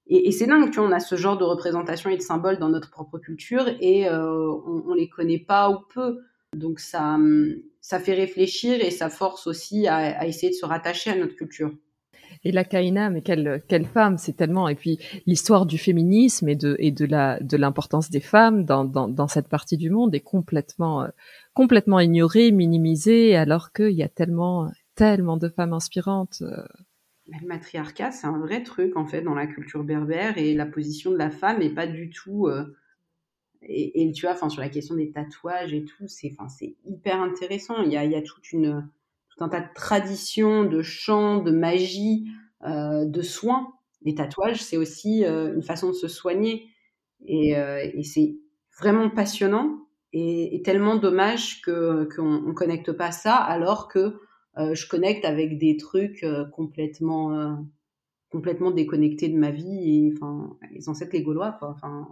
[0.07, 2.69] et, c'est dingue, tu vois, on a ce genre de représentation et de symboles dans
[2.69, 6.19] notre propre culture et on, on les connaît pas ou peu.
[6.55, 11.09] Donc ça, hum, ça fait réfléchir et ça force aussi à essayer de se rattacher
[11.09, 11.71] à notre culture.
[12.45, 14.69] Et la Kaina, mais quelle, quelle femme, c'est tellement.
[14.69, 18.85] Et puis l'histoire du féminisme et de, et de la de l'importance des femmes dans,
[18.85, 21.09] dans, cette partie du monde est complètement euh,
[21.55, 26.43] complètement ignorée, minimisée, alors qu'il y a tellement tellement de femmes inspirantes.
[26.43, 26.65] Euh.
[27.29, 31.11] Le matriarcat, c'est un vrai truc en fait dans la culture berbère et la position
[31.11, 32.47] de la femme est pas du tout.
[32.47, 32.65] Euh,
[33.69, 37.83] et, tu vois, sur la question des tatouages et tout, c'est c'est hyper intéressant.
[37.83, 38.89] Il y a, il y a toute une
[39.41, 42.27] un tas de traditions, de chants, de magie,
[42.65, 43.73] euh, de soins.
[44.03, 46.69] Les tatouages, c'est aussi euh, une façon de se soigner.
[47.25, 48.37] Et, et c'est
[48.79, 54.19] vraiment passionnant et, tellement dommage que qu'on on connecte pas ça alors que
[54.55, 57.65] je connecte avec des trucs complètement
[58.29, 61.71] complètement déconnectés de ma vie et enfin les ancêtres les Gaulois quoi.
[61.71, 62.07] Enfin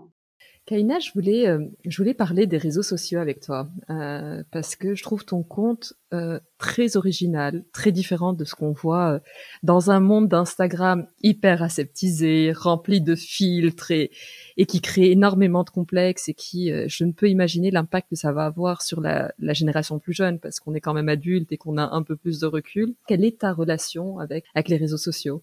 [0.66, 4.94] Kaina, je voulais, euh, je voulais parler des réseaux sociaux avec toi euh, parce que
[4.94, 9.20] je trouve ton compte euh, très original, très différent de ce qu'on voit
[9.62, 14.10] dans un monde d'Instagram hyper aseptisé, rempli de filtres et,
[14.56, 18.32] et qui crée énormément de complexes et qui, je ne peux imaginer l'impact que ça
[18.32, 21.58] va avoir sur la, la génération plus jeune parce qu'on est quand même adulte et
[21.58, 22.94] qu'on a un peu plus de recul.
[23.06, 25.42] Quelle est ta relation avec, avec les réseaux sociaux?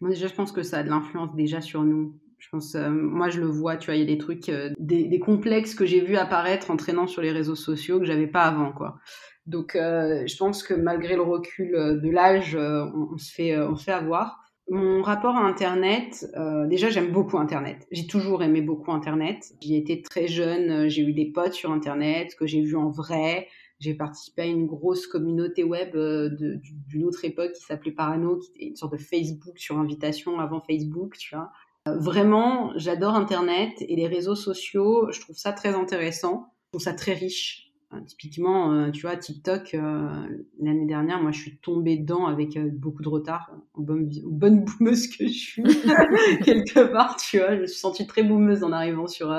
[0.00, 2.90] Moi déjà, je pense que ça a de l'influence déjà sur nous je pense, euh,
[2.90, 5.86] moi je le vois, tu vois, il y a des trucs, euh, des, complexes que
[5.86, 8.98] j'ai vu apparaître en traînant sur les réseaux sociaux que j'avais pas avant, quoi.
[9.46, 13.84] Donc, euh, je pense que malgré le recul de l'âge, on, se fait, on se
[13.84, 14.40] fait avoir.
[14.68, 16.26] Mon rapport à Internet,
[16.68, 17.86] déjà j'aime beaucoup Internet.
[17.90, 19.52] J'ai toujours aimé beaucoup Internet.
[19.60, 23.48] J'y étais très jeune, j'ai eu des potes sur Internet que j'ai vus en vrai.
[23.80, 28.64] J'ai participé à une grosse communauté web d'une autre époque qui s'appelait Parano, qui était
[28.66, 31.50] une sorte de Facebook sur invitation avant Facebook, tu vois.
[31.86, 35.10] Vraiment, j'adore Internet et les réseaux sociaux.
[35.10, 36.52] Je trouve ça très intéressant.
[36.66, 37.72] Je trouve ça très riche.
[37.92, 40.26] Euh, typiquement, euh, tu vois, TikTok, euh,
[40.60, 43.50] l'année dernière, moi, je suis tombée dedans avec beaucoup de retard.
[43.76, 45.62] Bonne, bonne boumeuse que je suis,
[46.44, 47.56] quelque part, tu vois.
[47.56, 49.34] Je me suis sentie très boumeuse en arrivant sur,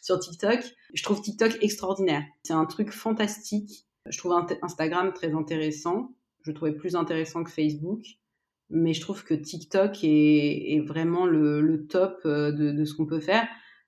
[0.00, 0.60] sur TikTok.
[0.94, 2.24] Je trouve TikTok extraordinaire.
[2.42, 3.86] C'est un truc fantastique.
[4.08, 4.32] Je trouve
[4.62, 6.14] Instagram très intéressant.
[6.42, 8.02] Je trouvais plus intéressant que Facebook
[8.72, 13.46] mais je trouve que TikTok est, vraiment le, top euh, de, ce qu'on peut faire.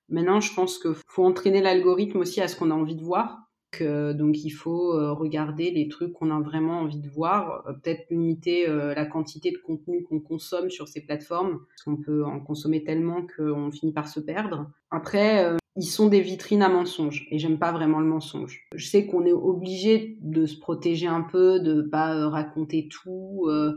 [0.09, 3.39] Maintenant, je pense qu'il faut entraîner l'algorithme aussi à ce qu'on a envie de voir.
[3.81, 8.09] donc, il faut euh, regarder les trucs qu'on a vraiment envie de voir, euh, peut-être
[8.09, 12.83] limiter la quantité de contenu qu'on consomme sur ces plateformes, parce qu'on peut en consommer
[12.83, 14.71] tellement qu'on finit par se perdre.
[14.91, 18.65] Après, ils sont des vitrines à mensonges et j'aime pas vraiment le mensonge.
[18.73, 23.45] Je sais qu'on est obligé de se protéger un peu, de pas raconter tout.
[23.47, 23.73] Euh,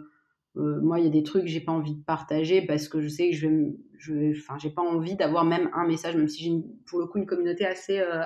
[0.58, 3.08] moi, il y a des trucs que j'ai pas envie de partager parce que je
[3.08, 6.52] sais que je vais, enfin, j'ai pas envie d'avoir même un message, même si j'ai
[6.86, 8.22] pour le coup une communauté assez, euh,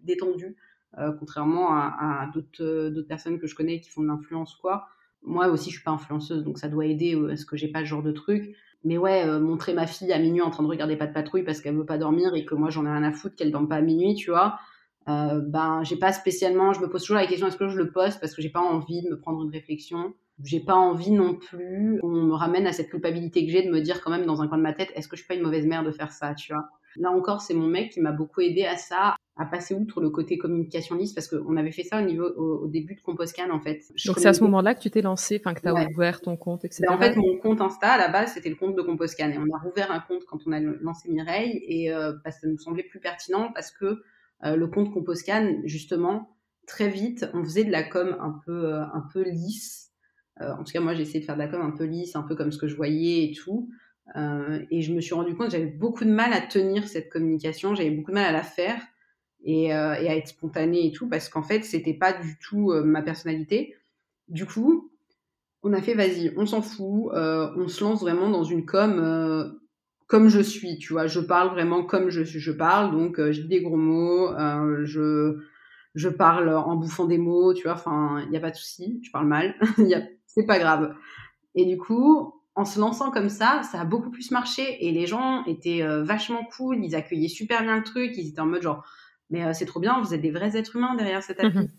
[0.00, 0.56] détendue,
[0.98, 4.86] euh, contrairement à, d'autres, personnes que je connais qui font de l'influence quoi.
[5.22, 7.80] Moi aussi, je suis pas influenceuse, donc ça doit aider à ce que j'ai pas
[7.80, 8.54] ce genre de truc.
[8.84, 11.60] Mais ouais, montrer ma fille à minuit en train de regarder pas de patrouille parce
[11.60, 13.76] qu'elle veut pas dormir et que moi j'en ai rien à foutre qu'elle dorme pas
[13.76, 14.58] à minuit, tu vois.
[15.08, 17.92] Euh, ben, j'ai pas spécialement, je me pose toujours la question est-ce que je le
[17.92, 20.14] poste parce que j'ai pas envie de me prendre une réflexion?
[20.44, 23.80] J'ai pas envie non plus qu'on me ramène à cette culpabilité que j'ai de me
[23.80, 25.42] dire quand même dans un coin de ma tête, est-ce que je suis pas une
[25.42, 26.68] mauvaise mère de faire ça, tu vois?
[26.98, 30.08] Là encore, c'est mon mec qui m'a beaucoup aidé à ça, à passer outre le
[30.08, 33.60] côté communication liste, parce qu'on avait fait ça au niveau au, début de Composcan en
[33.60, 33.82] fait.
[34.06, 36.36] Donc c'est à ce moment-là que tu t'es lancé, enfin que tu as ouvert ton
[36.36, 36.84] compte, etc.
[36.88, 39.38] Ben, en fait, mon compte Insta à la base c'était le compte de Composcan et
[39.38, 42.48] on a rouvert un compte quand on a lancé Mireille et euh, parce que ça
[42.48, 44.02] nous semblait plus pertinent parce que
[44.44, 48.82] euh, le compte Composcan justement très vite on faisait de la com un peu euh,
[48.82, 49.85] un peu lisse
[50.40, 52.22] en tout cas, moi, j'ai essayé de faire de la com un peu lisse, un
[52.22, 53.70] peu comme ce que je voyais et tout.
[54.14, 57.10] Euh, et je me suis rendu compte que j'avais beaucoup de mal à tenir cette
[57.10, 58.80] communication, j'avais beaucoup de mal à la faire
[59.44, 62.72] et, euh, et à être spontanée et tout, parce qu'en fait, c'était pas du tout
[62.84, 63.74] ma personnalité.
[64.28, 64.90] Du coup,
[65.62, 69.58] on a fait, vas-y, on s'en fout, on se lance vraiment dans une com
[70.06, 71.08] comme je suis, tu vois.
[71.08, 74.30] Je parle vraiment comme je, je parle, donc je dis des gros mots,
[74.84, 75.38] je
[75.94, 77.72] je parle en bouffant des mots, tu vois.
[77.72, 80.02] Enfin, il n'y a pas de souci, je parle mal, il y a
[80.36, 80.94] c'est pas grave.
[81.54, 85.06] Et du coup, en se lançant comme ça, ça a beaucoup plus marché et les
[85.06, 88.62] gens étaient euh, vachement cool, ils accueillaient super bien le truc, ils étaient en mode
[88.62, 88.84] genre
[89.28, 91.58] mais euh, c'est trop bien, vous êtes des vrais êtres humains derrière cette appli.
[91.58, 91.70] Mhm.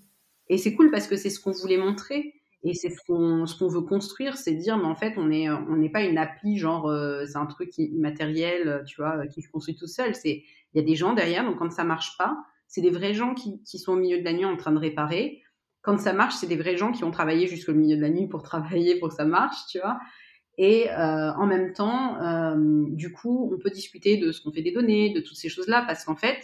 [0.49, 2.33] Et c'est cool parce que c'est ce qu'on voulait montrer
[2.63, 5.49] et c'est ce qu'on ce qu'on veut construire, c'est dire mais en fait on est
[5.49, 9.49] on n'est pas une appli genre euh, c'est un truc immatériel, tu vois, qui se
[9.49, 10.43] construit tout seul, c'est
[10.73, 12.37] il y a des gens derrière donc quand ça marche pas,
[12.67, 14.79] c'est des vrais gens qui, qui sont au milieu de la nuit en train de
[14.79, 15.41] réparer
[15.87, 18.27] quand ça marche, c'est des vrais gens qui ont travaillé jusqu'au milieu de la nuit
[18.27, 19.99] pour travailler pour que ça marche, tu vois.
[20.57, 24.63] Et euh, en même temps, euh, du coup, on peut discuter de ce qu'on fait
[24.63, 26.37] des données, de toutes ces choses-là, parce qu'en fait,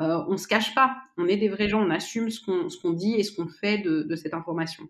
[0.00, 0.98] euh, on se cache pas.
[1.16, 4.02] On est des vrais gens, on assume ce qu'on dit et ce qu'on fait de,
[4.02, 4.86] de, cette information.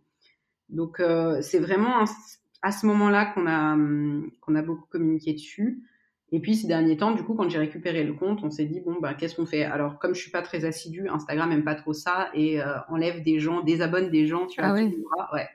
[0.71, 2.05] Donc, euh, c'est vraiment
[2.63, 3.77] à ce moment-là qu'on a
[4.41, 5.85] qu'on a beaucoup communiqué dessus.
[6.35, 8.81] Et puis ces derniers temps, du coup, quand j'ai récupéré le compte, on s'est dit
[8.81, 9.63] bon bah qu'est-ce qu'on fait?
[9.63, 13.23] Alors comme je suis pas très assidue, Instagram aime pas trop ça et euh, enlève
[13.23, 14.71] des gens, désabonne des gens, tu vois.
[14.71, 14.93] Ah ouais.
[15.33, 15.47] ouais.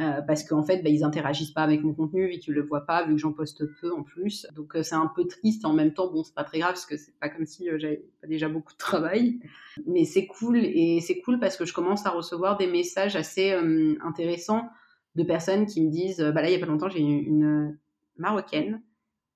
[0.00, 2.84] Euh, parce qu'en fait, bah, ils interagissent pas avec mon contenu, vu qu'ils le voient
[2.84, 4.44] pas, vu que j'en poste peu en plus.
[4.56, 5.64] Donc euh, c'est un peu triste.
[5.64, 8.04] En même temps, bon, c'est pas très grave parce que c'est pas comme si j'avais
[8.20, 9.38] pas déjà beaucoup de travail.
[9.86, 13.52] Mais c'est cool et c'est cool parce que je commence à recevoir des messages assez
[14.04, 14.68] intéressants
[15.14, 17.78] de personnes qui me disent, bah là il y a pas longtemps, j'ai une, une
[18.16, 18.82] marocaine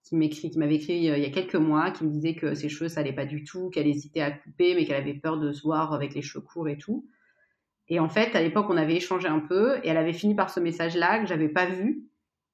[0.06, 2.68] qui m'écrit, qui m'avait écrit il y a quelques mois, qui me disait que ses
[2.68, 5.52] cheveux ça allait pas du tout, qu'elle hésitait à couper, mais qu'elle avait peur de
[5.52, 7.08] se voir avec les cheveux courts et tout.
[7.88, 10.50] Et en fait, à l'époque, on avait échangé un peu, et elle avait fini par
[10.50, 12.04] ce message-là que j'avais pas vu.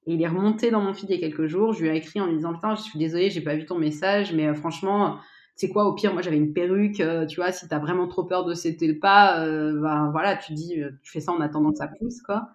[0.07, 1.73] Et il est remonté dans mon feed il y a quelques jours.
[1.73, 3.77] Je lui ai écrit en lui disant putain, je suis désolée, j'ai pas vu ton
[3.77, 5.19] message, mais franchement,
[5.55, 8.43] c'est quoi au pire moi j'avais une perruque tu vois si t'as vraiment trop peur
[8.43, 11.87] de céder le pas ben voilà tu dis tu fais ça en attendant que ça
[11.87, 12.49] pousse quoi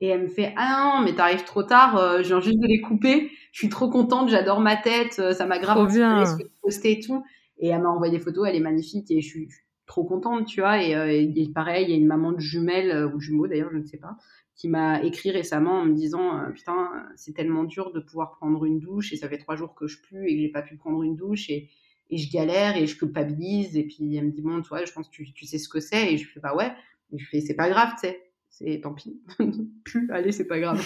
[0.00, 2.66] et elle me fait ah non mais t'arrives trop tard euh, je viens juste de
[2.66, 3.30] les couper.
[3.52, 6.26] Je suis trop contente j'adore ma tête ça m'a grave bien.
[6.26, 7.24] ce que tu postais et tout
[7.58, 9.48] et elle m'a envoyé des photos elle est magnifique et je suis,
[9.86, 10.82] trop contente tu vois.
[10.82, 13.84] Et, et, pareil il y a une maman de jumelles ou jumeaux d'ailleurs je ne
[13.84, 14.16] sais pas
[14.54, 18.80] qui m'a écrit récemment en me disant putain c'est tellement dur de pouvoir prendre une
[18.80, 21.02] douche et ça fait trois jours que je pue et que j'ai pas pu prendre
[21.02, 21.68] une douche et
[22.10, 25.08] et je galère et je culpabilise et puis elle me dit bon toi je pense
[25.08, 26.72] que tu, tu sais ce que c'est et je fais bah ouais
[27.12, 28.25] et je fais c'est pas grave tu sais
[28.58, 29.20] c'est tant pis.
[29.84, 30.82] Plus allez c'est pas grave.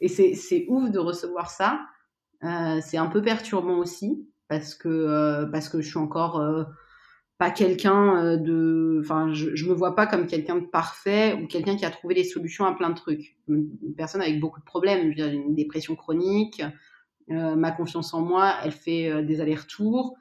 [0.00, 1.86] Et c'est ouf de recevoir ça.
[2.42, 6.64] Euh, c'est un peu perturbant aussi parce que euh, parce que je suis encore euh,
[7.38, 11.84] pas quelqu'un de enfin je, me vois pas comme quelqu'un de parfait ou quelqu'un qui
[11.84, 13.36] a trouvé des solutions à plein de trucs.
[13.48, 16.62] Une, personne avec beaucoup de problèmes une dépression chronique
[17.28, 20.14] ma confiance en moi, elle fait des allers-retours.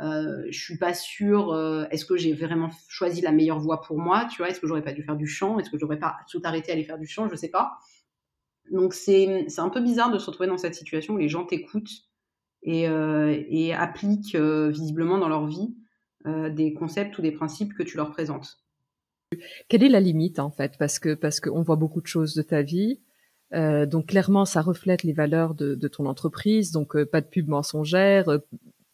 [0.00, 1.52] Euh, je suis pas sûre.
[1.52, 4.66] Euh, est-ce que j'ai vraiment choisi la meilleure voie pour moi Tu vois, est-ce que
[4.66, 5.58] j'aurais pas dû faire du chant?
[5.58, 7.28] Est-ce que j'aurais pas tout arrêté à aller faire du chant?
[7.28, 7.78] Je sais pas.
[8.70, 12.02] Donc c'est un peu bizarre de se retrouver dans cette situation où les gens t'écoutent
[12.62, 15.76] et, euh, et appliquent visiblement dans leur vie
[16.50, 18.58] des concepts ou des principes que tu leur présentes.
[19.68, 20.76] Quelle est la limite en fait?
[20.76, 23.00] Parce que parce qu'on voit beaucoup de choses de ta vie.
[23.54, 26.72] Euh, donc clairement, ça reflète les valeurs de, ton entreprise.
[26.72, 28.28] Donc euh, pas de pub mensongère.
[28.28, 28.38] Euh,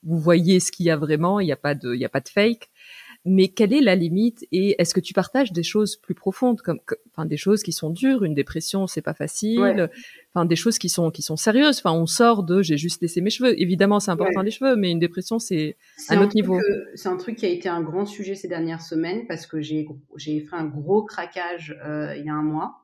[0.02, 1.40] vous voyez ce qu'il y a vraiment.
[1.40, 2.70] Il n'y a pas de, il y a pas de fake.
[3.24, 6.80] Mais quelle est la limite Et est-ce que tu partages des choses plus profondes, comme,
[7.12, 9.88] enfin des choses qui sont dures Une dépression, c'est pas facile.
[10.34, 11.78] Enfin des choses qui sont qui sont sérieuses.
[11.78, 13.60] Enfin on sort de j'ai juste laissé mes cheveux.
[13.60, 15.76] Évidemment c'est important les cheveux, mais une dépression c'est
[16.08, 16.58] un, un autre niveau.
[16.96, 19.86] C'est un truc qui a été un grand sujet ces dernières semaines parce que j'ai
[20.16, 22.81] j'ai fait un gros craquage euh, il y a un mois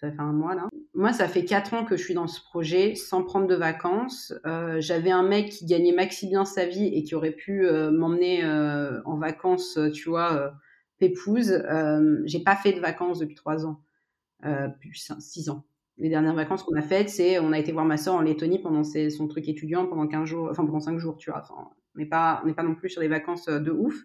[0.00, 0.68] ça fait un mois là.
[0.94, 4.32] Moi, ça fait quatre ans que je suis dans ce projet sans prendre de vacances.
[4.46, 7.90] Euh, J'avais un mec qui gagnait maxi bien sa vie et qui aurait pu euh,
[7.90, 10.52] m'emmener euh, en vacances, tu vois,
[10.98, 11.62] pépouse.
[12.24, 13.82] J'ai pas fait de vacances depuis trois ans,
[14.44, 15.64] depuis six ans.
[15.98, 18.60] Les dernières vacances qu'on a faites, c'est on a été voir ma soeur en Lettonie
[18.60, 21.40] pendant ses, son truc étudiant pendant 15 jours, enfin pendant cinq jours, tu vois.
[21.42, 23.96] Enfin, on n'est pas, on n'est pas non plus sur des vacances de ouf.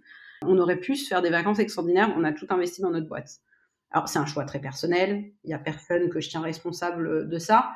[0.41, 2.11] On aurait pu se faire des vacances extraordinaires.
[2.17, 3.41] On a tout investi dans notre boîte.
[3.93, 7.37] Alors c'est un choix très personnel, il n'y a personne que je tiens responsable de
[7.37, 7.71] ça.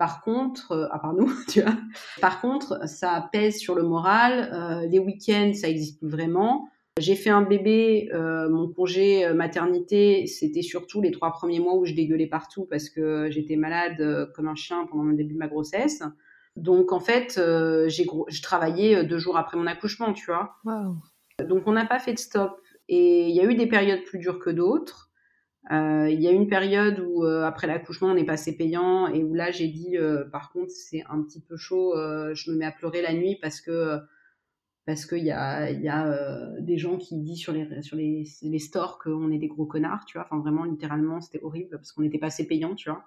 [0.00, 1.76] Par contre, euh, à part nous, tu vois.
[2.22, 4.50] Par contre, ça pèse sur le moral.
[4.50, 6.70] Euh, les week-ends, ça existe plus vraiment.
[6.98, 11.84] J'ai fait un bébé, euh, mon congé maternité, c'était surtout les trois premiers mois où
[11.84, 15.48] je dégueulais partout parce que j'étais malade comme un chien pendant le début de ma
[15.48, 16.02] grossesse.
[16.56, 17.40] Donc en fait,
[17.86, 18.06] j'ai
[18.42, 20.56] travaillé deux jours après mon accouchement, tu vois.
[20.64, 20.96] Wow.
[21.46, 22.60] Donc on n'a pas fait de stop.
[22.88, 25.09] Et il y a eu des périodes plus dures que d'autres.
[25.70, 29.22] Euh, il y a une période où euh, après l'accouchement on est passé payant et
[29.22, 32.56] où là j'ai dit euh, par contre c'est un petit peu chaud, euh, je me
[32.56, 33.98] mets à pleurer la nuit parce que
[34.86, 38.58] parce qu'il y a, y a des gens qui disent sur les sur les, les
[38.58, 40.26] stores qu'on est des gros connards, tu vois.
[40.30, 43.04] Enfin vraiment littéralement c'était horrible parce qu'on était passé payant, tu vois.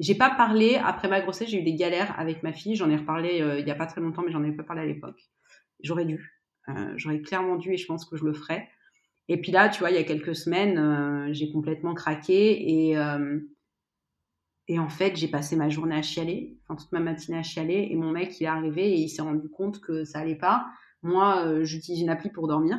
[0.00, 2.74] J'ai pas parlé après ma grossesse, j'ai eu des galères avec ma fille.
[2.76, 4.86] J'en ai reparlé il y a pas très longtemps, mais j'en avais pas parlé à
[4.86, 5.22] l'époque.
[5.82, 6.42] J'aurais dû,
[6.96, 8.68] j'aurais clairement dû et je pense que je le ferais
[9.28, 12.98] et puis là, tu vois, il y a quelques semaines, euh, j'ai complètement craqué et,
[12.98, 13.38] euh,
[14.68, 17.88] et en fait, j'ai passé ma journée à chialer, enfin toute ma matinée à chialer.
[17.90, 20.66] Et mon mec, il est arrivé et il s'est rendu compte que ça allait pas.
[21.02, 22.78] Moi, euh, j'utilise une appli pour dormir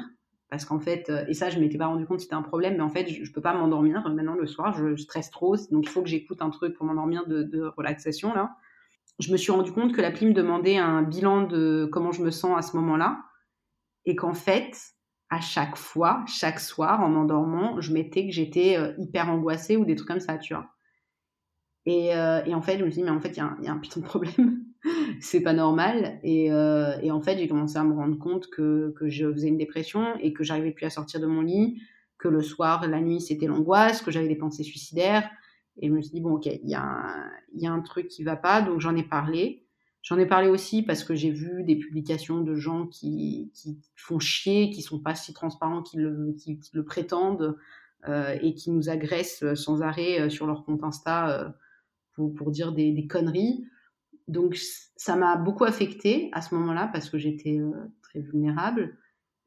[0.49, 2.89] parce qu'en fait, et ça, je m'étais pas rendu compte c'était un problème, mais en
[2.89, 5.89] fait, je, je peux pas m'endormir maintenant le soir, je, je, stresse trop, donc il
[5.89, 8.55] faut que j'écoute un truc pour m'endormir de, de relaxation là.
[9.19, 12.29] Je me suis rendu compte que l'appli me demandait un bilan de comment je me
[12.29, 13.23] sens à ce moment-là
[14.05, 14.94] et qu'en fait,
[15.29, 19.85] à chaque fois, chaque soir, en m'endormant, je mettais que j'étais euh, hyper angoissée ou
[19.85, 20.69] des trucs comme ça, tu vois.
[21.85, 23.67] Et, euh, et en fait, je me suis dit, mais en fait, il y, y,
[23.67, 24.63] a un putain de problème.
[25.19, 26.19] c'est pas normal.
[26.23, 29.47] Et, euh, et en fait, j'ai commencé à me rendre compte que, que je faisais
[29.47, 31.81] une dépression et que j'arrivais plus à sortir de mon lit,
[32.17, 35.29] que le soir, la nuit, c'était l'angoisse, que j'avais des pensées suicidaires.
[35.77, 38.07] Et je me suis dit, bon, ok, il y, a un, y a un truc
[38.07, 39.64] qui va pas, donc j'en ai parlé.
[40.05, 44.19] J'en ai parlé aussi parce que j'ai vu des publications de gens qui, qui font
[44.19, 47.57] chier, qui sont pas si transparents qu'ils le, qui, le prétendent
[48.07, 51.49] euh, et qui nous agressent sans arrêt euh, sur leur compte Insta euh,
[52.13, 53.65] pour, pour dire des, des, conneries.
[54.27, 54.59] Donc
[54.95, 57.71] ça m'a beaucoup affecté à ce moment-là parce que j'étais euh,
[58.03, 58.95] très vulnérable.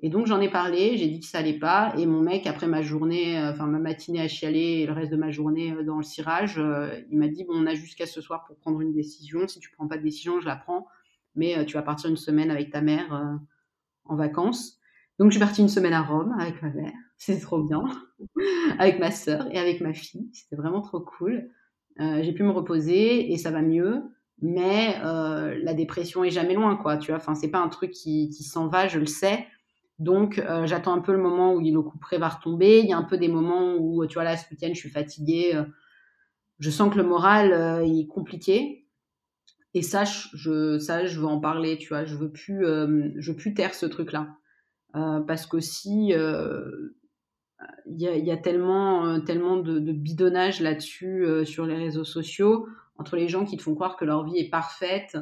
[0.00, 1.92] Et donc j'en ai parlé, j'ai dit que ça allait pas.
[1.96, 5.10] Et mon mec, après ma journée, euh, enfin ma matinée à chialer et le reste
[5.10, 8.06] de ma journée euh, dans le cirage, euh, il m'a dit bon, on a jusqu'à
[8.06, 9.48] ce soir pour prendre une décision.
[9.48, 10.86] Si tu prends pas de décision, je la prends.
[11.34, 13.38] Mais tu vas partir une semaine avec ta mère
[14.06, 14.80] en vacances.
[15.20, 16.92] Donc je suis partie une semaine à Rome avec ma mère.
[17.16, 17.84] C'était trop bien.
[18.80, 20.28] avec ma sœur et avec ma fille.
[20.32, 21.48] C'était vraiment trop cool.
[21.98, 24.02] j'ai pu me reposer et ça va mieux
[24.40, 26.96] mais la dépression est jamais loin, quoi.
[26.96, 29.46] Tu vois, enfin, c'est pas un truc qui, qui s'en va, je le sais.
[29.98, 32.80] Donc, euh, j'attends un peu le moment où le coup près va retomber.
[32.80, 34.90] Il y a un peu des moments où, tu vois, là, ce week-end, je suis
[34.90, 35.52] fatiguée.
[35.54, 35.64] Euh,
[36.60, 38.86] je sens que le moral euh, est compliqué.
[39.74, 42.04] Et ça, je, ça, je veux en parler, tu vois.
[42.04, 44.28] Je veux plus, je veux plus taire ce truc-là.
[44.92, 46.14] parce qu'aussi, il
[47.86, 53.16] y a, y a, tellement, tellement de, de bidonnage là-dessus sur les réseaux sociaux, entre
[53.16, 55.18] les gens qui te font croire que leur vie est parfaite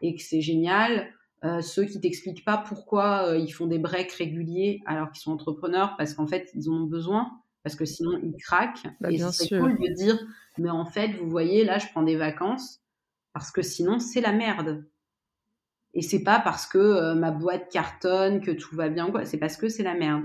[0.00, 1.08] et que c'est génial,
[1.44, 5.30] euh, ceux qui t'expliquent pas pourquoi euh, ils font des breaks réguliers alors qu'ils sont
[5.30, 7.30] entrepreneurs parce qu'en fait ils en ont besoin
[7.62, 8.88] parce que sinon ils craquent.
[9.00, 10.18] Bah, et c'est cool de dire
[10.58, 12.82] mais en fait vous voyez là je prends des vacances
[13.32, 14.84] parce que sinon c'est la merde.
[15.94, 19.38] Et c'est pas parce que euh, ma boîte cartonne que tout va bien quoi c'est
[19.38, 20.24] parce que c'est la merde.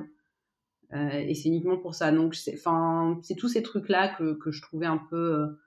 [0.95, 2.11] Et c'est uniquement pour ça.
[2.11, 5.57] Donc enfin c'est tous ces trucs là que, que je trouvais un peu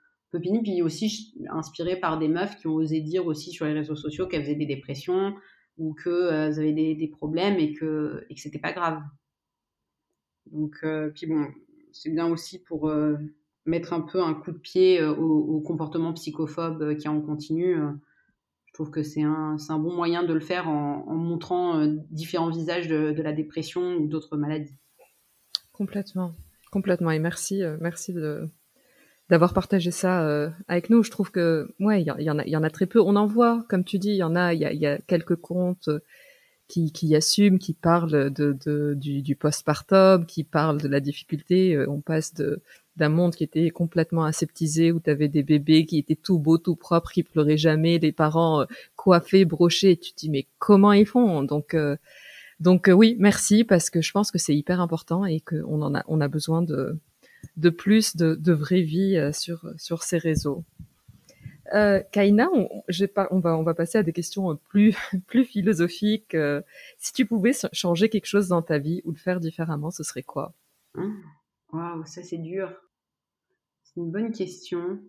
[0.41, 4.27] puis aussi inspirée par des meufs qui ont osé dire aussi sur les réseaux sociaux
[4.27, 5.35] qu'elles faisaient des dépressions
[5.79, 9.03] ou qu'elles euh, avaient des, problèmes et que, c'était pas grave.
[10.47, 11.47] Donc, euh, puis bon,
[11.93, 13.17] c'est bien aussi pour euh,
[13.65, 17.77] mettre un peu un coup de pied au, comportement psychophobe qui en continu.
[18.67, 22.89] je trouve que c'est un, un, bon moyen de le faire en, montrant différents visages
[22.89, 24.77] de, de la dépression ou d'autres maladies.
[25.73, 26.33] Complètement,
[26.71, 27.11] complètement.
[27.11, 28.49] Et merci, merci de,
[29.29, 31.03] d'avoir partagé ça euh, avec nous.
[31.03, 33.01] Je trouve que ouais, il y, en a, y en a très peu.
[33.01, 35.89] On en voit, comme tu dis, il y en a, il y a, quelques comptes
[35.89, 36.01] euh,
[36.69, 41.75] qui, qui assument, qui parlent de, de du, du postpartum, qui parlent de la difficulté.
[41.75, 42.63] Euh, on passe de
[42.97, 46.57] d'un monde qui était complètement aseptisé, où tu avais des bébés qui étaient tout beaux,
[46.57, 48.65] tout propres, qui pleuraient jamais, des parents
[48.95, 49.99] coiffés, brochés.
[49.99, 51.43] Tu te dis mais comment ils font?
[51.43, 51.77] Donc
[52.59, 56.05] donc oui, merci parce que je pense que c'est hyper important et qu'on en a
[56.09, 56.99] on a besoin de
[57.57, 60.65] de plus de, de vraie vie euh, sur, ces réseaux.
[61.75, 66.37] Euh, Kaina, on, va, passer à des questions euh, plus, philosophiques.
[66.99, 70.23] Si tu pouvais changer quelque chose dans ta vie ou le faire différemment, ce serait
[70.23, 70.55] quoi?
[70.95, 71.15] Mmh.
[71.73, 72.73] Waouh, ça c'est dur.
[73.83, 75.01] C'est une bonne question.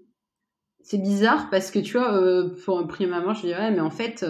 [0.82, 4.26] C'est bizarre parce que tu vois, pour un prix maman, je dirais, mais en fait,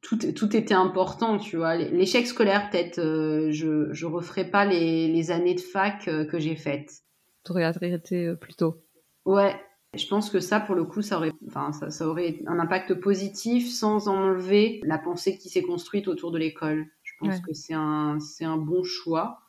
[0.00, 1.76] tout, était important, tu vois.
[1.76, 6.56] L'échec scolaire, peut-être, euh, je je referai pas les, années de fac euh, que j'ai
[6.56, 7.02] faites.
[7.44, 8.82] Tu aurais arrêté euh, plus tôt.
[9.24, 9.54] Ouais,
[9.94, 13.68] je pense que ça, pour le coup, ça aurait, enfin, ça, aurait un impact positif
[13.70, 16.86] sans enlever la pensée qui s'est construite autour de l'école.
[17.02, 19.40] Je pense que c'est un, c'est un bon choix.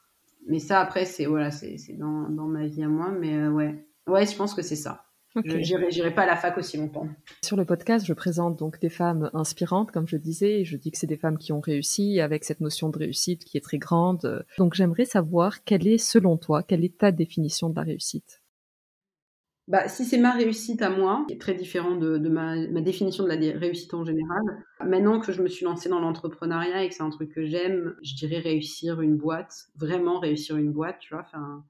[0.47, 3.12] Mais ça, après, c'est voilà, c'est dans, dans ma vie à moi.
[3.12, 5.09] Mais ouais, ouais, je pense que c'est ça.
[5.39, 5.63] Okay.
[5.63, 7.07] Je n'irai pas à la fac aussi longtemps.
[7.43, 10.97] Sur le podcast, je présente donc des femmes inspirantes, comme je disais, je dis que
[10.97, 14.45] c'est des femmes qui ont réussi avec cette notion de réussite qui est très grande.
[14.57, 18.41] Donc j'aimerais savoir quelle est, selon toi, quelle est ta définition de la réussite?
[19.69, 23.23] Bah, si c'est ma réussite à moi, qui est très différent de, ma, ma, définition
[23.23, 24.41] de la réussite en général,
[24.83, 27.95] maintenant que je me suis lancée dans l'entrepreneuriat et que c'est un truc que j'aime,
[28.01, 31.63] je dirais réussir une boîte, vraiment réussir une boîte, tu vois, faire un,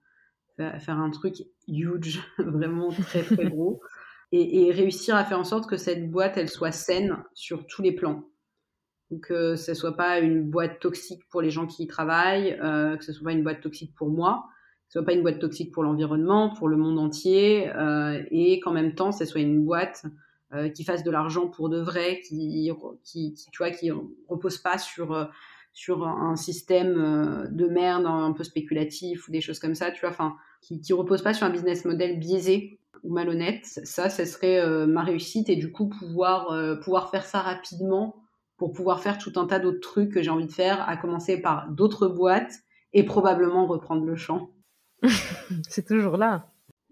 [0.80, 3.82] faire un truc huge, vraiment très très gros,
[4.32, 7.92] et, réussir à faire en sorte que cette boîte, elle soit saine sur tous les
[7.92, 8.24] plans.
[9.12, 12.60] Donc, que euh, ce soit pas une boîte toxique pour les gens qui y travaillent,
[12.62, 14.46] euh, que ce soit pas une boîte toxique pour moi,
[14.88, 18.60] que ce soit pas une boîte toxique pour l'environnement, pour le monde entier, euh, et
[18.60, 20.06] qu'en même temps, ce soit une boîte
[20.74, 22.72] qui fasse de l'argent pour de vrai, qui,
[23.04, 23.92] qui, tu vois, qui
[24.28, 25.30] repose pas sur
[25.74, 30.10] sur un système de merde un peu spéculatif ou des choses comme ça, tu vois,
[30.10, 33.66] enfin, qui, qui repose pas sur un business model biaisé ou malhonnête.
[33.66, 38.24] Ça, ce serait euh, ma réussite et du coup pouvoir euh, pouvoir faire ça rapidement
[38.58, 41.42] pour pouvoir faire tout un tas d'autres trucs que j'ai envie de faire, à commencer
[41.42, 42.60] par d'autres boîtes
[42.92, 44.50] et probablement reprendre le champ.
[45.70, 46.49] C'est toujours là.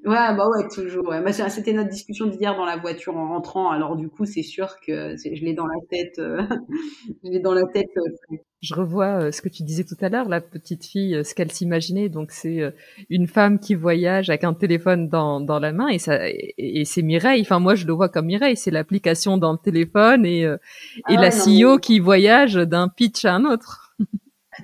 [0.07, 1.09] Ouais, bah ouais, toujours.
[1.09, 1.21] Ouais.
[1.21, 3.71] Bah, c'était notre discussion d'hier dans la voiture en rentrant.
[3.71, 6.17] Alors du coup, c'est sûr que je l'ai dans la tête.
[6.19, 6.41] Euh,
[7.25, 7.89] je l'ai dans la tête.
[7.97, 11.35] Euh, je revois euh, ce que tu disais tout à l'heure, la petite fille, ce
[11.35, 12.07] qu'elle s'imaginait.
[12.07, 12.73] Donc c'est
[13.09, 17.01] une femme qui voyage avec un téléphone dans, dans la main et ça et, c'est
[17.01, 17.41] Mireille.
[17.41, 18.55] Enfin moi, je le vois comme Mireille.
[18.55, 20.55] C'est l'application dans le téléphone et et
[21.03, 23.86] ah la CEO qui voyage d'un pitch à un autre.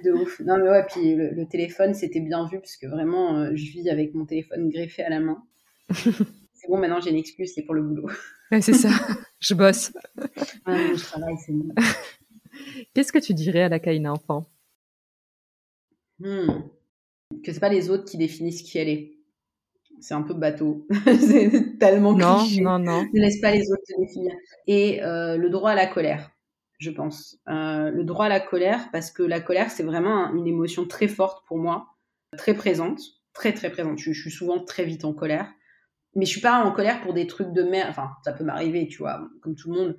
[0.04, 0.40] De ouf.
[0.40, 3.90] Non, mais ouais, puis le, téléphone, c'était bien vu, parce que vraiment, euh, je vis
[3.90, 5.44] avec mon téléphone greffé à la main.
[5.94, 8.10] c'est bon, maintenant j'ai une excuse, c'est pour le boulot.
[8.52, 8.90] Ouais, c'est ça.
[9.40, 9.94] je bosse.
[10.66, 11.74] je travaille, c'est bon.
[12.94, 14.46] Qu'est-ce que tu dirais à la Kaina enfant?
[16.20, 16.62] Hmm.
[17.44, 19.14] Que c'est pas les autres qui définissent qui elle est.
[20.00, 20.88] C'est un peu bateau.
[21.06, 22.62] c'est tellement non, cliché.
[22.62, 24.34] Non, non, Ne laisse pas les autres te définir.
[24.68, 26.33] Et euh, le droit à la colère,
[26.84, 27.40] je pense.
[27.48, 31.08] Euh, le droit à la colère, parce que la colère, c'est vraiment une émotion très
[31.08, 31.88] forte pour moi,
[32.38, 33.00] très présente,
[33.34, 33.98] très très présente.
[34.00, 35.52] Je, suis souvent très vite en colère
[36.16, 37.90] mais je suis pas en colère pour des trucs de merde.
[37.90, 39.98] Enfin, ça peut m'arriver, tu vois, comme tout le monde.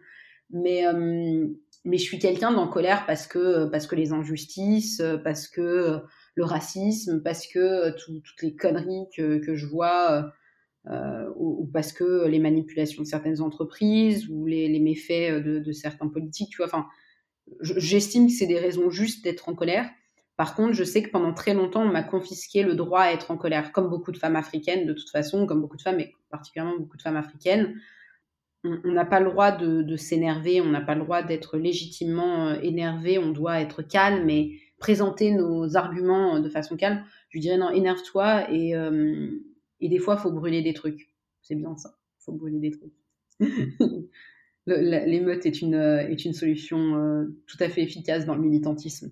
[0.51, 1.49] Mais euh,
[1.85, 6.03] mais je suis quelqu'un d'en colère parce que parce que les injustices, parce que
[6.37, 10.33] le racisme, parce que toutes les conneries que, que je vois,
[10.91, 15.59] euh, ou, ou, parce que les manipulations de certaines entreprises ou les, les méfaits de,
[15.59, 16.67] de, certains politiques, tu vois.
[16.67, 16.87] Enfin,
[17.61, 19.89] j'estime que c'est des raisons justes d'être en colère.
[20.37, 23.31] Par contre, je sais que pendant très longtemps, on m'a confisqué le droit à être
[23.31, 26.13] en colère, comme beaucoup de femmes africaines, de toute façon, comme beaucoup de femmes, et
[26.29, 27.77] particulièrement beaucoup de femmes africaines.
[28.65, 32.49] On n'a pas le droit de, de s'énerver, on n'a pas le droit d'être légitimement
[32.49, 37.05] euh, énervé, on doit être calme et présenter nos arguments de façon calme.
[37.29, 39.31] Je dirais non, énerve-toi et, euh,
[39.81, 41.15] et des fois, il faut brûler des trucs.
[41.43, 42.95] C'est bien ça, il faut brûler des trucs.
[44.67, 49.11] L'émeute est une, est une solution euh, tout à fait efficace dans le militantisme.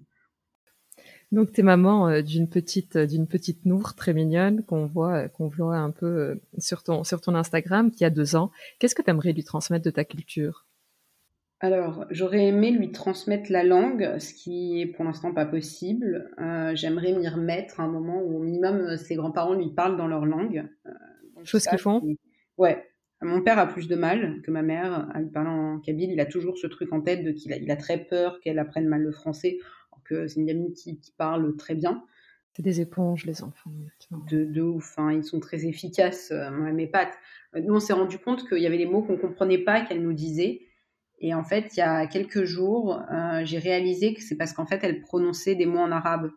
[1.32, 5.24] Donc, tu es maman euh, d'une petite, euh, d'une petite Nour très mignonne qu'on voit,
[5.24, 8.50] euh, qu'on voit un peu sur ton, sur ton Instagram, qui a deux ans.
[8.78, 10.66] Qu'est-ce que tu aimerais lui transmettre de ta culture?
[11.62, 16.30] Alors, j'aurais aimé lui transmettre la langue, ce qui est pour l'instant pas possible.
[16.38, 20.08] Euh, J'aimerais m'y remettre à un moment où au minimum ses grands-parents lui parlent dans
[20.08, 20.68] leur langue.
[20.86, 20.90] Euh,
[21.44, 22.02] Chose qu'ils font
[22.58, 22.84] Ouais.
[23.20, 26.10] Mon père a plus de mal que ma mère à lui parler en kabyle.
[26.10, 28.58] Il a toujours ce truc en tête de qu'il a, il a très peur qu'elle
[28.58, 29.58] apprenne mal le français
[30.04, 32.04] que c'est une gamine qui, parle très bien.
[32.54, 33.70] C'est des éponges, les enfants.
[34.28, 35.12] De, de ouf, hein.
[35.12, 37.14] ils sont très efficaces, euh, mes pattes.
[37.54, 40.02] Euh, nous, on s'est rendu compte qu'il y avait des mots qu'on comprenait pas qu'elle
[40.02, 40.60] nous disait.
[41.22, 44.66] Et en fait, il y a quelques jours, euh, j'ai réalisé que c'est parce qu'en
[44.66, 46.32] fait, elle prononçait des mots en arabe.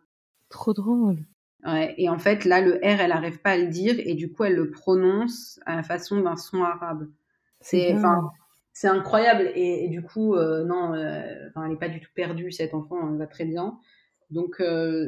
[0.48, 1.18] Trop drôle.
[1.64, 4.30] Ouais, et en fait, là, le R, elle n'arrive pas à le dire, et du
[4.30, 7.08] coup, elle le prononce à la façon d'un son arabe.
[7.60, 8.30] C'est, enfin,
[8.72, 9.50] c'est incroyable.
[9.56, 13.18] Et, du coup, euh, non, euh, elle n'est pas du tout perdue, cet enfant, elle
[13.18, 13.80] va très bien.
[14.30, 14.62] Donc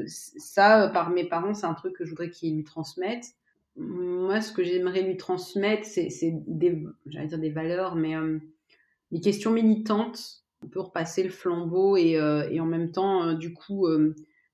[0.06, 3.34] ça, par mes parents, c'est un truc que je voudrais qu'ils lui transmettent.
[3.76, 6.08] Moi, ce que j'aimerais lui transmettre, c'est
[6.46, 8.14] des, j'allais dire des valeurs, mais
[9.10, 10.44] des questions militantes.
[10.62, 12.12] On peut repasser le flambeau et,
[12.50, 13.86] et en même temps, du coup,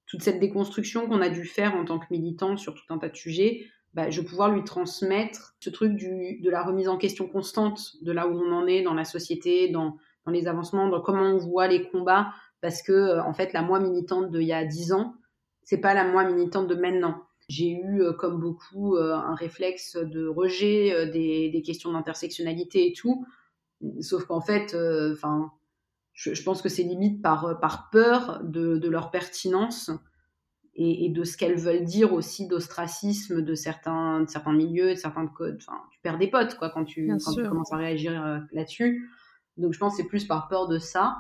[0.07, 3.09] toute cette déconstruction qu'on a dû faire en tant que militant sur tout un tas
[3.09, 6.99] de sujets, bah, je vais pouvoir lui transmettre ce truc du, de la remise en
[6.99, 9.97] question constante de là où on en est dans la société, dans,
[10.27, 13.63] dans les avancements, dans comment on voit les combats, parce que euh, en fait la
[13.63, 15.15] moi militante d'il y a dix ans,
[15.63, 17.23] c'est pas la moi militante de maintenant.
[17.49, 22.93] J'ai eu, euh, comme beaucoup, euh, un réflexe de rejet des, des, questions d'intersectionnalité et
[22.95, 23.25] tout,
[24.01, 24.77] sauf qu'en fait,
[25.13, 25.51] enfin,
[26.13, 29.91] je, je, pense que c'est limite par, par peur de, de leur pertinence
[30.77, 34.99] et, et, de ce qu'elles veulent dire aussi d'ostracisme de certains, de certains milieux, de
[34.99, 35.59] certains codes.
[35.61, 39.09] Enfin, tu perds des potes quoi quand tu, quand tu commences à réagir euh, là-dessus.
[39.57, 41.17] Donc je pense que c'est plus par peur de ça.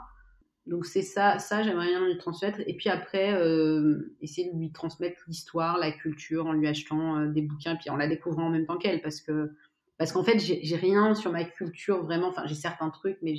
[0.66, 2.60] Donc c'est ça, ça j'aimerais bien lui transmettre.
[2.66, 7.26] Et puis après, euh, essayer de lui transmettre l'histoire, la culture en lui achetant euh,
[7.28, 9.52] des bouquins, puis en la découvrant en même temps qu'elle, parce que
[9.98, 12.28] parce qu'en fait j'ai rien sur ma culture vraiment.
[12.28, 13.34] Enfin j'ai certains trucs, mais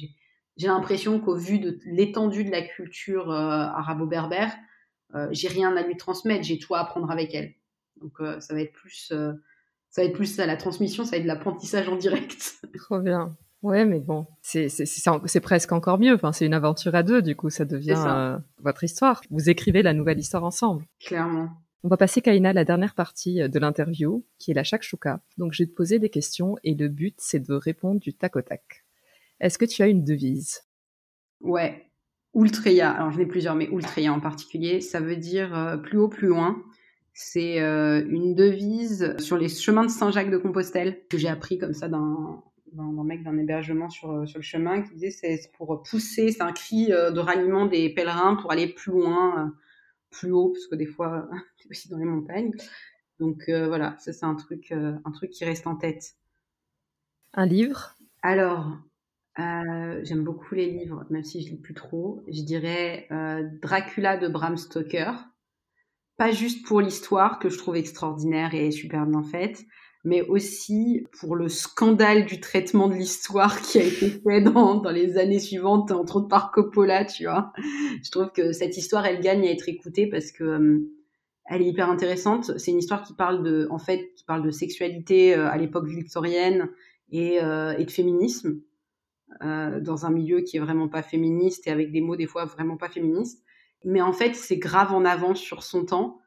[0.58, 4.56] j'ai l'impression qu'au vu de l'étendue de la culture euh, arabo-berbère,
[5.14, 7.53] euh, j'ai rien à lui transmettre, j'ai tout à apprendre avec elle.
[8.01, 11.18] Donc euh, ça va être plus, ça va être plus ça, la transmission, ça va
[11.18, 12.56] être de l'apprentissage en direct.
[12.78, 13.36] Trop bien.
[13.62, 16.14] Ouais, mais bon, c'est presque encore mieux.
[16.14, 18.43] Enfin, c'est une aventure à deux, du coup, ça devient ça.
[18.60, 19.22] votre histoire.
[19.32, 20.86] Vous écrivez la nouvelle histoire ensemble.
[20.99, 21.49] Clairement.
[21.86, 25.21] On va passer, Kaina, à la dernière partie de l'interview, qui est la shakshuka.
[25.38, 28.36] Donc, je vais te poser des questions et le but, c'est de répondre du tac
[28.38, 28.83] au tac.
[29.39, 30.61] Est-ce que tu as une devise?
[31.41, 31.86] Ouais,
[32.33, 36.07] Ultreya, alors j'en ai plusieurs, mais Ultreya en particulier, ça veut dire euh, plus haut,
[36.07, 36.59] plus loin.
[37.13, 41.75] C'est euh, une devise sur les chemins de Saint-Jacques de Compostelle que j'ai appris comme
[41.75, 42.41] ça d'un
[43.03, 46.51] mec d'un hébergement sur, euh, sur le chemin qui disait c'est pour pousser, c'est un
[46.51, 49.53] cri de ralliement des pèlerins pour aller plus loin,
[50.20, 52.51] plus haut, parce que des fois c'est aussi dans les montagnes.
[53.20, 56.16] Donc voilà, ça c'est un truc, un truc qui reste en tête.
[57.34, 57.95] Un livre?
[58.22, 58.78] Alors,
[59.39, 62.24] euh, j'aime beaucoup les livres, même si je lis plus trop.
[62.28, 65.13] Je dirais euh, Dracula de Bram Stoker.
[66.18, 69.66] Pas juste pour l'histoire que je trouve extraordinaire et super bien faite,
[70.06, 74.91] mais aussi pour le scandale du traitement de l'histoire qui a été fait dans, dans
[74.91, 77.51] les années suivantes, entre autres par Coppola, tu vois.
[78.03, 80.91] Je trouve que cette histoire, elle gagne à être écoutée parce que euh,
[81.45, 82.58] elle est hyper intéressante.
[82.58, 86.70] C'est une histoire qui parle de, en fait, qui parle de sexualité à l'époque victorienne
[87.12, 88.62] et, et de féminisme
[89.41, 92.78] dans un milieu qui est vraiment pas féministe et avec des mots des fois vraiment
[92.78, 93.43] pas féministes.
[93.84, 96.20] Mais en fait, c'est grave en avance sur son temps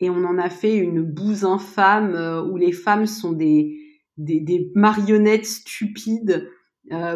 [0.00, 3.78] et on en a fait une bouse infâme où les femmes sont des,
[4.16, 6.48] des, marionnettes stupides,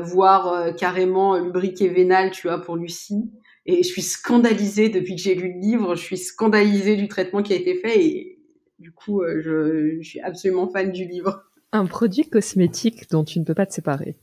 [0.02, 3.32] voire carrément lubriques vénal, tu vois, pour Lucie.
[3.66, 7.42] Et je suis scandalisée depuis que j'ai lu le livre, je suis scandalisée du traitement
[7.42, 8.34] qui a été fait et
[8.78, 11.44] du coup, euh, je suis absolument fan du livre.
[11.72, 14.16] Un produit cosmétique dont tu ne peux pas te séparer.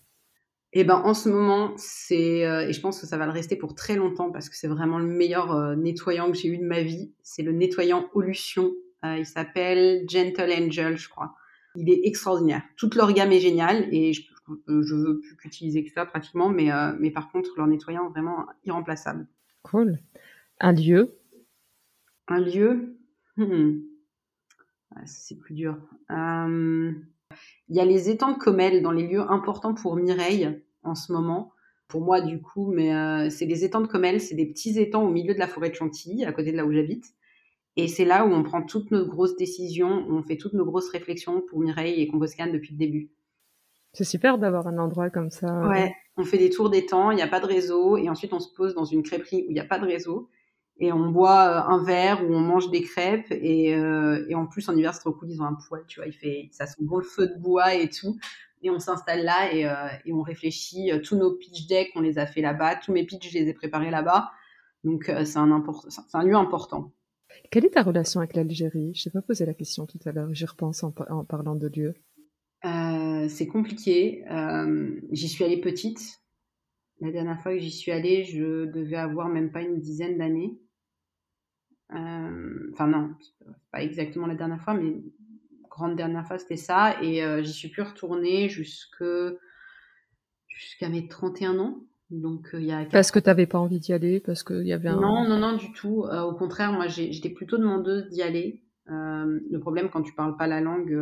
[0.73, 3.55] Eh ben, en ce moment, c'est euh, et je pense que ça va le rester
[3.55, 6.65] pour très longtemps parce que c'est vraiment le meilleur euh, nettoyant que j'ai eu de
[6.65, 7.13] ma vie.
[7.23, 8.71] C'est le nettoyant Olution.
[9.03, 11.35] il s'appelle Gentle Angel, je crois.
[11.75, 12.63] Il est extraordinaire.
[12.77, 14.21] Toute leur gamme est géniale et je,
[14.67, 16.69] je veux plus qu'utiliser que ça pratiquement, mais
[16.99, 19.27] mais par contre leur nettoyant vraiment irremplaçable.
[19.63, 19.99] Cool.
[20.59, 21.17] Un lieu?
[22.27, 22.97] Un lieu?
[23.37, 23.79] Hmm
[25.05, 25.77] c'est plus dur.
[27.71, 31.13] Il y a les étangs de Comel dans les lieux importants pour Mireille en ce
[31.13, 31.53] moment.
[31.87, 35.05] Pour moi, du coup, mais euh, c'est les étangs de Comel, c'est des petits étangs
[35.05, 37.05] au milieu de la forêt de Chantilly, à côté de là où j'habite.
[37.77, 40.65] Et c'est là où on prend toutes nos grosses décisions, où on fait toutes nos
[40.65, 43.09] grosses réflexions pour Mireille et Comboscan depuis le début.
[43.93, 45.65] C'est super d'avoir un endroit comme ça.
[45.69, 48.41] Ouais, on fait des tours d'étangs, il n'y a pas de réseau, et ensuite on
[48.41, 50.29] se pose dans une crêperie où il n'y a pas de réseau
[50.81, 54.47] et on boit euh, un verre ou on mange des crêpes et, euh, et en
[54.47, 56.65] plus en hiver c'est trop cool ils ont un poêle tu vois il fait ça
[56.65, 58.17] sent bon le feu de bois et tout.
[58.63, 59.73] Et on s'installe là et, euh,
[60.05, 62.75] et, on réfléchit tous nos pitch decks on les a fait là-bas.
[62.75, 64.31] Tous mes pitchs je les ai préparés là-bas.
[64.83, 66.91] Donc c'est un important c'est un lieu important.
[67.49, 68.93] Quelle est ta relation avec l'Algérie?
[68.95, 71.67] Je t'ai pas posé la question tout à l'heure j'y repense en, en, parlant de
[71.67, 71.93] lieu.
[73.29, 74.23] C'est compliqué.
[75.11, 76.21] J'y suis allée petite.
[76.99, 80.59] La dernière fois que j'y suis allée, je devais avoir même pas une dizaine d'années.
[81.93, 83.11] Euh, enfin non,
[83.71, 85.01] pas exactement la dernière fois, mais
[85.69, 87.01] grande dernière fois c'était ça.
[87.01, 89.03] Et euh, j'y suis plus retournée jusque
[90.47, 91.79] jusqu'à mes 31 ans.
[92.09, 94.73] Donc il y a parce que tu n'avais pas envie d'y aller, parce qu'il y
[94.73, 94.99] avait un...
[94.99, 96.03] Non, non, non, du tout.
[96.05, 98.63] Euh, au contraire, moi j'étais plutôt demandeuse d'y aller.
[98.87, 100.93] le problème quand tu parles pas la langue,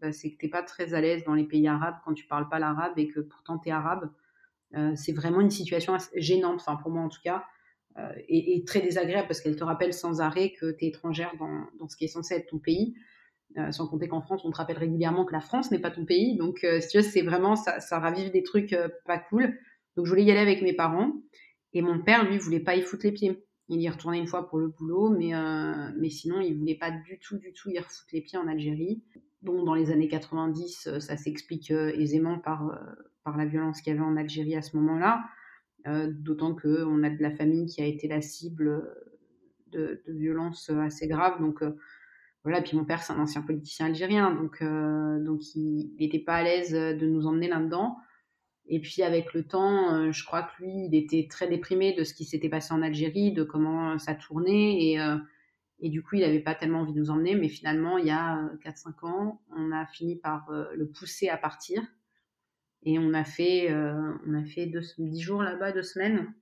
[0.00, 2.48] bah, c'est que t'es pas très à l'aise dans les pays arabes quand tu parles
[2.48, 4.10] pas l'arabe et que pourtant tu es arabe.
[4.94, 7.44] c'est vraiment une situation gênante, enfin pour moi en tout cas.
[7.98, 11.66] Euh, et, très désagréable parce qu'elle te rappelle sans arrêt que tu es étrangère dans,
[11.78, 12.94] dans, ce qui est censé être ton pays.
[13.56, 16.04] Euh, sans compter qu'en France, on te rappelle régulièrement que la France n'est pas ton
[16.04, 16.36] pays.
[16.36, 18.76] Donc, euh, si tu veux, c'est vraiment, ça, ravive des trucs
[19.06, 19.58] pas cool.
[19.96, 21.12] Donc, je voulais y aller avec mes parents.
[21.72, 23.44] Et mon père, lui, voulait pas y foutre les pieds.
[23.68, 25.32] Il y retournait une fois pour le boulot, mais,
[25.98, 29.02] mais sinon, il voulait pas du tout, du tout y refoutre les pieds en Algérie.
[29.42, 32.80] Bon, dans les années 90, ça s'explique aisément par,
[33.24, 35.22] par la violence qu'il y avait en Algérie à ce moment-là.
[35.88, 38.94] Euh, d'autant qu'on a de la famille qui a été la cible
[39.68, 41.40] de, de violences assez graves.
[41.40, 41.72] Donc euh,
[42.44, 46.34] voilà, puis mon père c'est un ancien politicien algérien, donc euh, donc il n'était pas
[46.34, 47.96] à l'aise de nous emmener là-dedans.
[48.66, 52.12] Et puis avec le temps, je crois que lui, il était très déprimé de ce
[52.12, 54.98] qui s'était passé en Algérie, de comment ça tournait, et,
[55.80, 57.34] et du coup, il n'avait pas tellement envie de nous emmener.
[57.34, 61.82] Mais finalement, il y a 4-5 ans, on a fini par le pousser à partir.
[62.82, 66.32] Et on a fait, euh, on a fait deux, dix jours là-bas, deux semaines.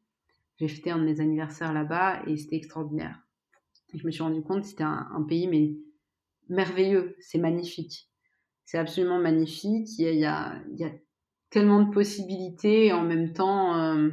[0.58, 3.20] J'ai fêté un de mes anniversaires là-bas et c'était extraordinaire.
[3.94, 5.74] Je me suis rendu compte que c'était un, pays mais
[6.48, 8.10] merveilleux, c'est magnifique.
[8.64, 9.88] C'est absolument magnifique.
[9.98, 10.92] Il y, a, il, y a,
[11.50, 14.10] tellement de possibilités et en même temps, euh,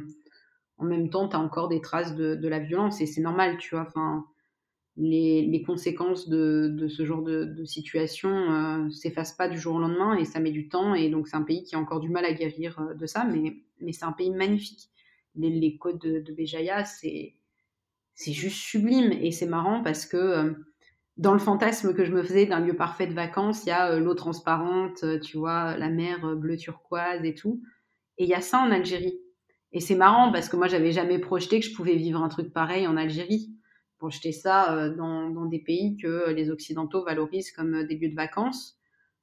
[0.78, 3.58] en même temps, tu as encore des traces de, de la violence et c'est normal,
[3.58, 3.86] tu vois.
[3.86, 4.24] Enfin,
[4.96, 10.24] les, conséquences de, ce genre de, situation euh, s'effacent pas du jour au lendemain et
[10.24, 10.94] ça met du temps.
[10.94, 13.24] Et donc, c'est un pays qui a encore du mal à guérir euh, de ça,
[13.24, 14.90] mais, mais c'est un pays magnifique.
[15.36, 17.34] Les, côtes de, Béjaïa, c'est,
[18.16, 19.12] juste sublime.
[19.12, 20.52] Et c'est marrant parce que euh,
[21.16, 23.98] dans le fantasme que je me faisais d'un lieu parfait de vacances, il y a
[23.98, 27.62] l'eau transparente, tu vois, la mer bleu turquoise et tout.
[28.18, 29.18] Et il y a ça en Algérie.
[29.72, 32.52] Et c'est marrant parce que moi, j'avais jamais projeté que je pouvais vivre un truc
[32.52, 33.54] pareil en Algérie
[33.98, 38.14] projeter ça euh, dans, des pays que les Occidentaux valorisent comme euh, des lieux de
[38.14, 38.78] vacances.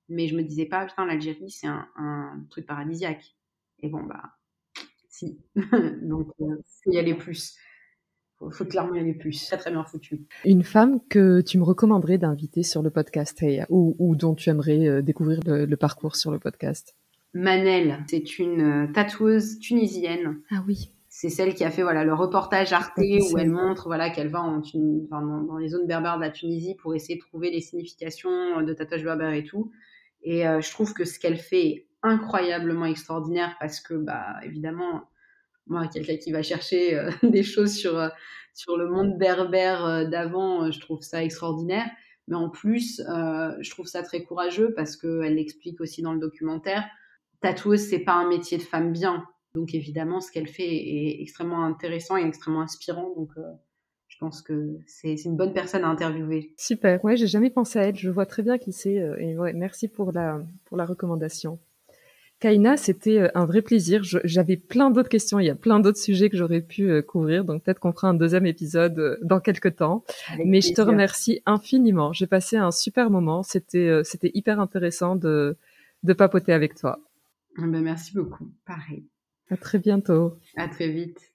[0.09, 3.35] Mais je me disais pas, putain, l'Algérie, c'est un, truc paradisiaque.
[3.79, 4.23] Et bon, bah,
[5.07, 5.39] si.
[6.01, 6.57] Donc, euh,
[6.87, 7.55] il y aller plus.
[8.41, 9.45] Il faut clairement y aller plus.
[9.45, 10.25] Très, très bien foutu.
[10.45, 15.39] Une femme que tu me recommanderais d'inviter sur le podcast ou, dont tu aimerais découvrir
[15.45, 16.95] le, parcours sur le podcast?
[17.35, 20.41] Manel, c'est une tatoueuse tunisienne.
[20.49, 20.91] Ah oui
[21.21, 24.41] c'est celle qui a fait voilà le reportage Arte où elle montre voilà qu'elle va
[24.41, 24.59] en
[25.11, 29.03] dans, les zones berbères de la Tunisie pour essayer de trouver les significations de tatouage
[29.03, 29.71] berbère et tout.
[30.23, 35.03] Et euh, je trouve que ce qu'elle fait est incroyablement extraordinaire parce que bah évidemment
[35.67, 38.09] moi quelqu'un qui va chercher euh, des choses sur euh,
[38.55, 41.85] sur le monde berbère d'avant, je trouve ça extraordinaire.
[42.27, 46.83] Mais en plus, je trouve ça très courageux parce qu'elle l'explique aussi dans le documentaire.
[47.39, 49.25] Tatoueuse, c'est pas un métier de femme bien
[49.55, 53.13] Donc évidemment, ce qu'elle fait est extrêmement intéressant et extrêmement inspirant.
[53.15, 53.31] Donc
[54.07, 56.53] je pense que c'est une bonne personne à interviewer.
[56.57, 57.95] Super, ouais, j'ai jamais pensé à elle.
[57.95, 58.95] Je vois très bien qui c'est.
[59.19, 61.59] et ouais, merci pour la, pour la recommandation.
[62.41, 64.01] Kaina, c'était euh, un vrai plaisir.
[64.03, 65.39] J'avais plein d'autres questions.
[65.39, 67.45] Il y a plein d'autres sujets que j'aurais pu euh, couvrir.
[67.45, 70.03] Donc peut-être qu'on fera un deuxième épisode euh, dans quelques temps.
[70.43, 72.13] Mais je te remercie infiniment.
[72.13, 73.43] J'ai passé un super moment.
[73.43, 75.55] C'était c'était hyper intéressant de
[76.01, 76.99] de papoter avec toi.
[77.57, 78.49] Ah ben, merci beaucoup.
[78.65, 79.05] Pareil.
[79.51, 80.37] À très bientôt.
[80.55, 81.33] À très vite.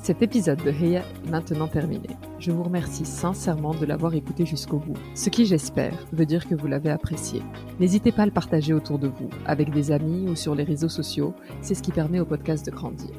[0.00, 2.08] Cet épisode de Heya est maintenant terminé.
[2.38, 6.54] Je vous remercie sincèrement de l'avoir écouté jusqu'au bout, ce qui j'espère veut dire que
[6.54, 7.42] vous l'avez apprécié.
[7.80, 10.88] N'hésitez pas à le partager autour de vous, avec des amis ou sur les réseaux
[10.88, 13.10] sociaux, c'est ce qui permet au podcast de grandir.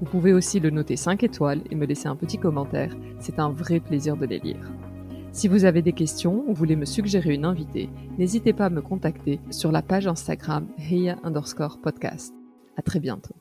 [0.00, 3.50] Vous pouvez aussi le noter 5 étoiles et me laisser un petit commentaire, c'est un
[3.50, 4.70] vrai plaisir de les lire.
[5.32, 8.82] Si vous avez des questions ou voulez me suggérer une invitée, n'hésitez pas à me
[8.82, 12.34] contacter sur la page Instagram Heya underscore podcast.
[12.76, 13.34] À très bientôt.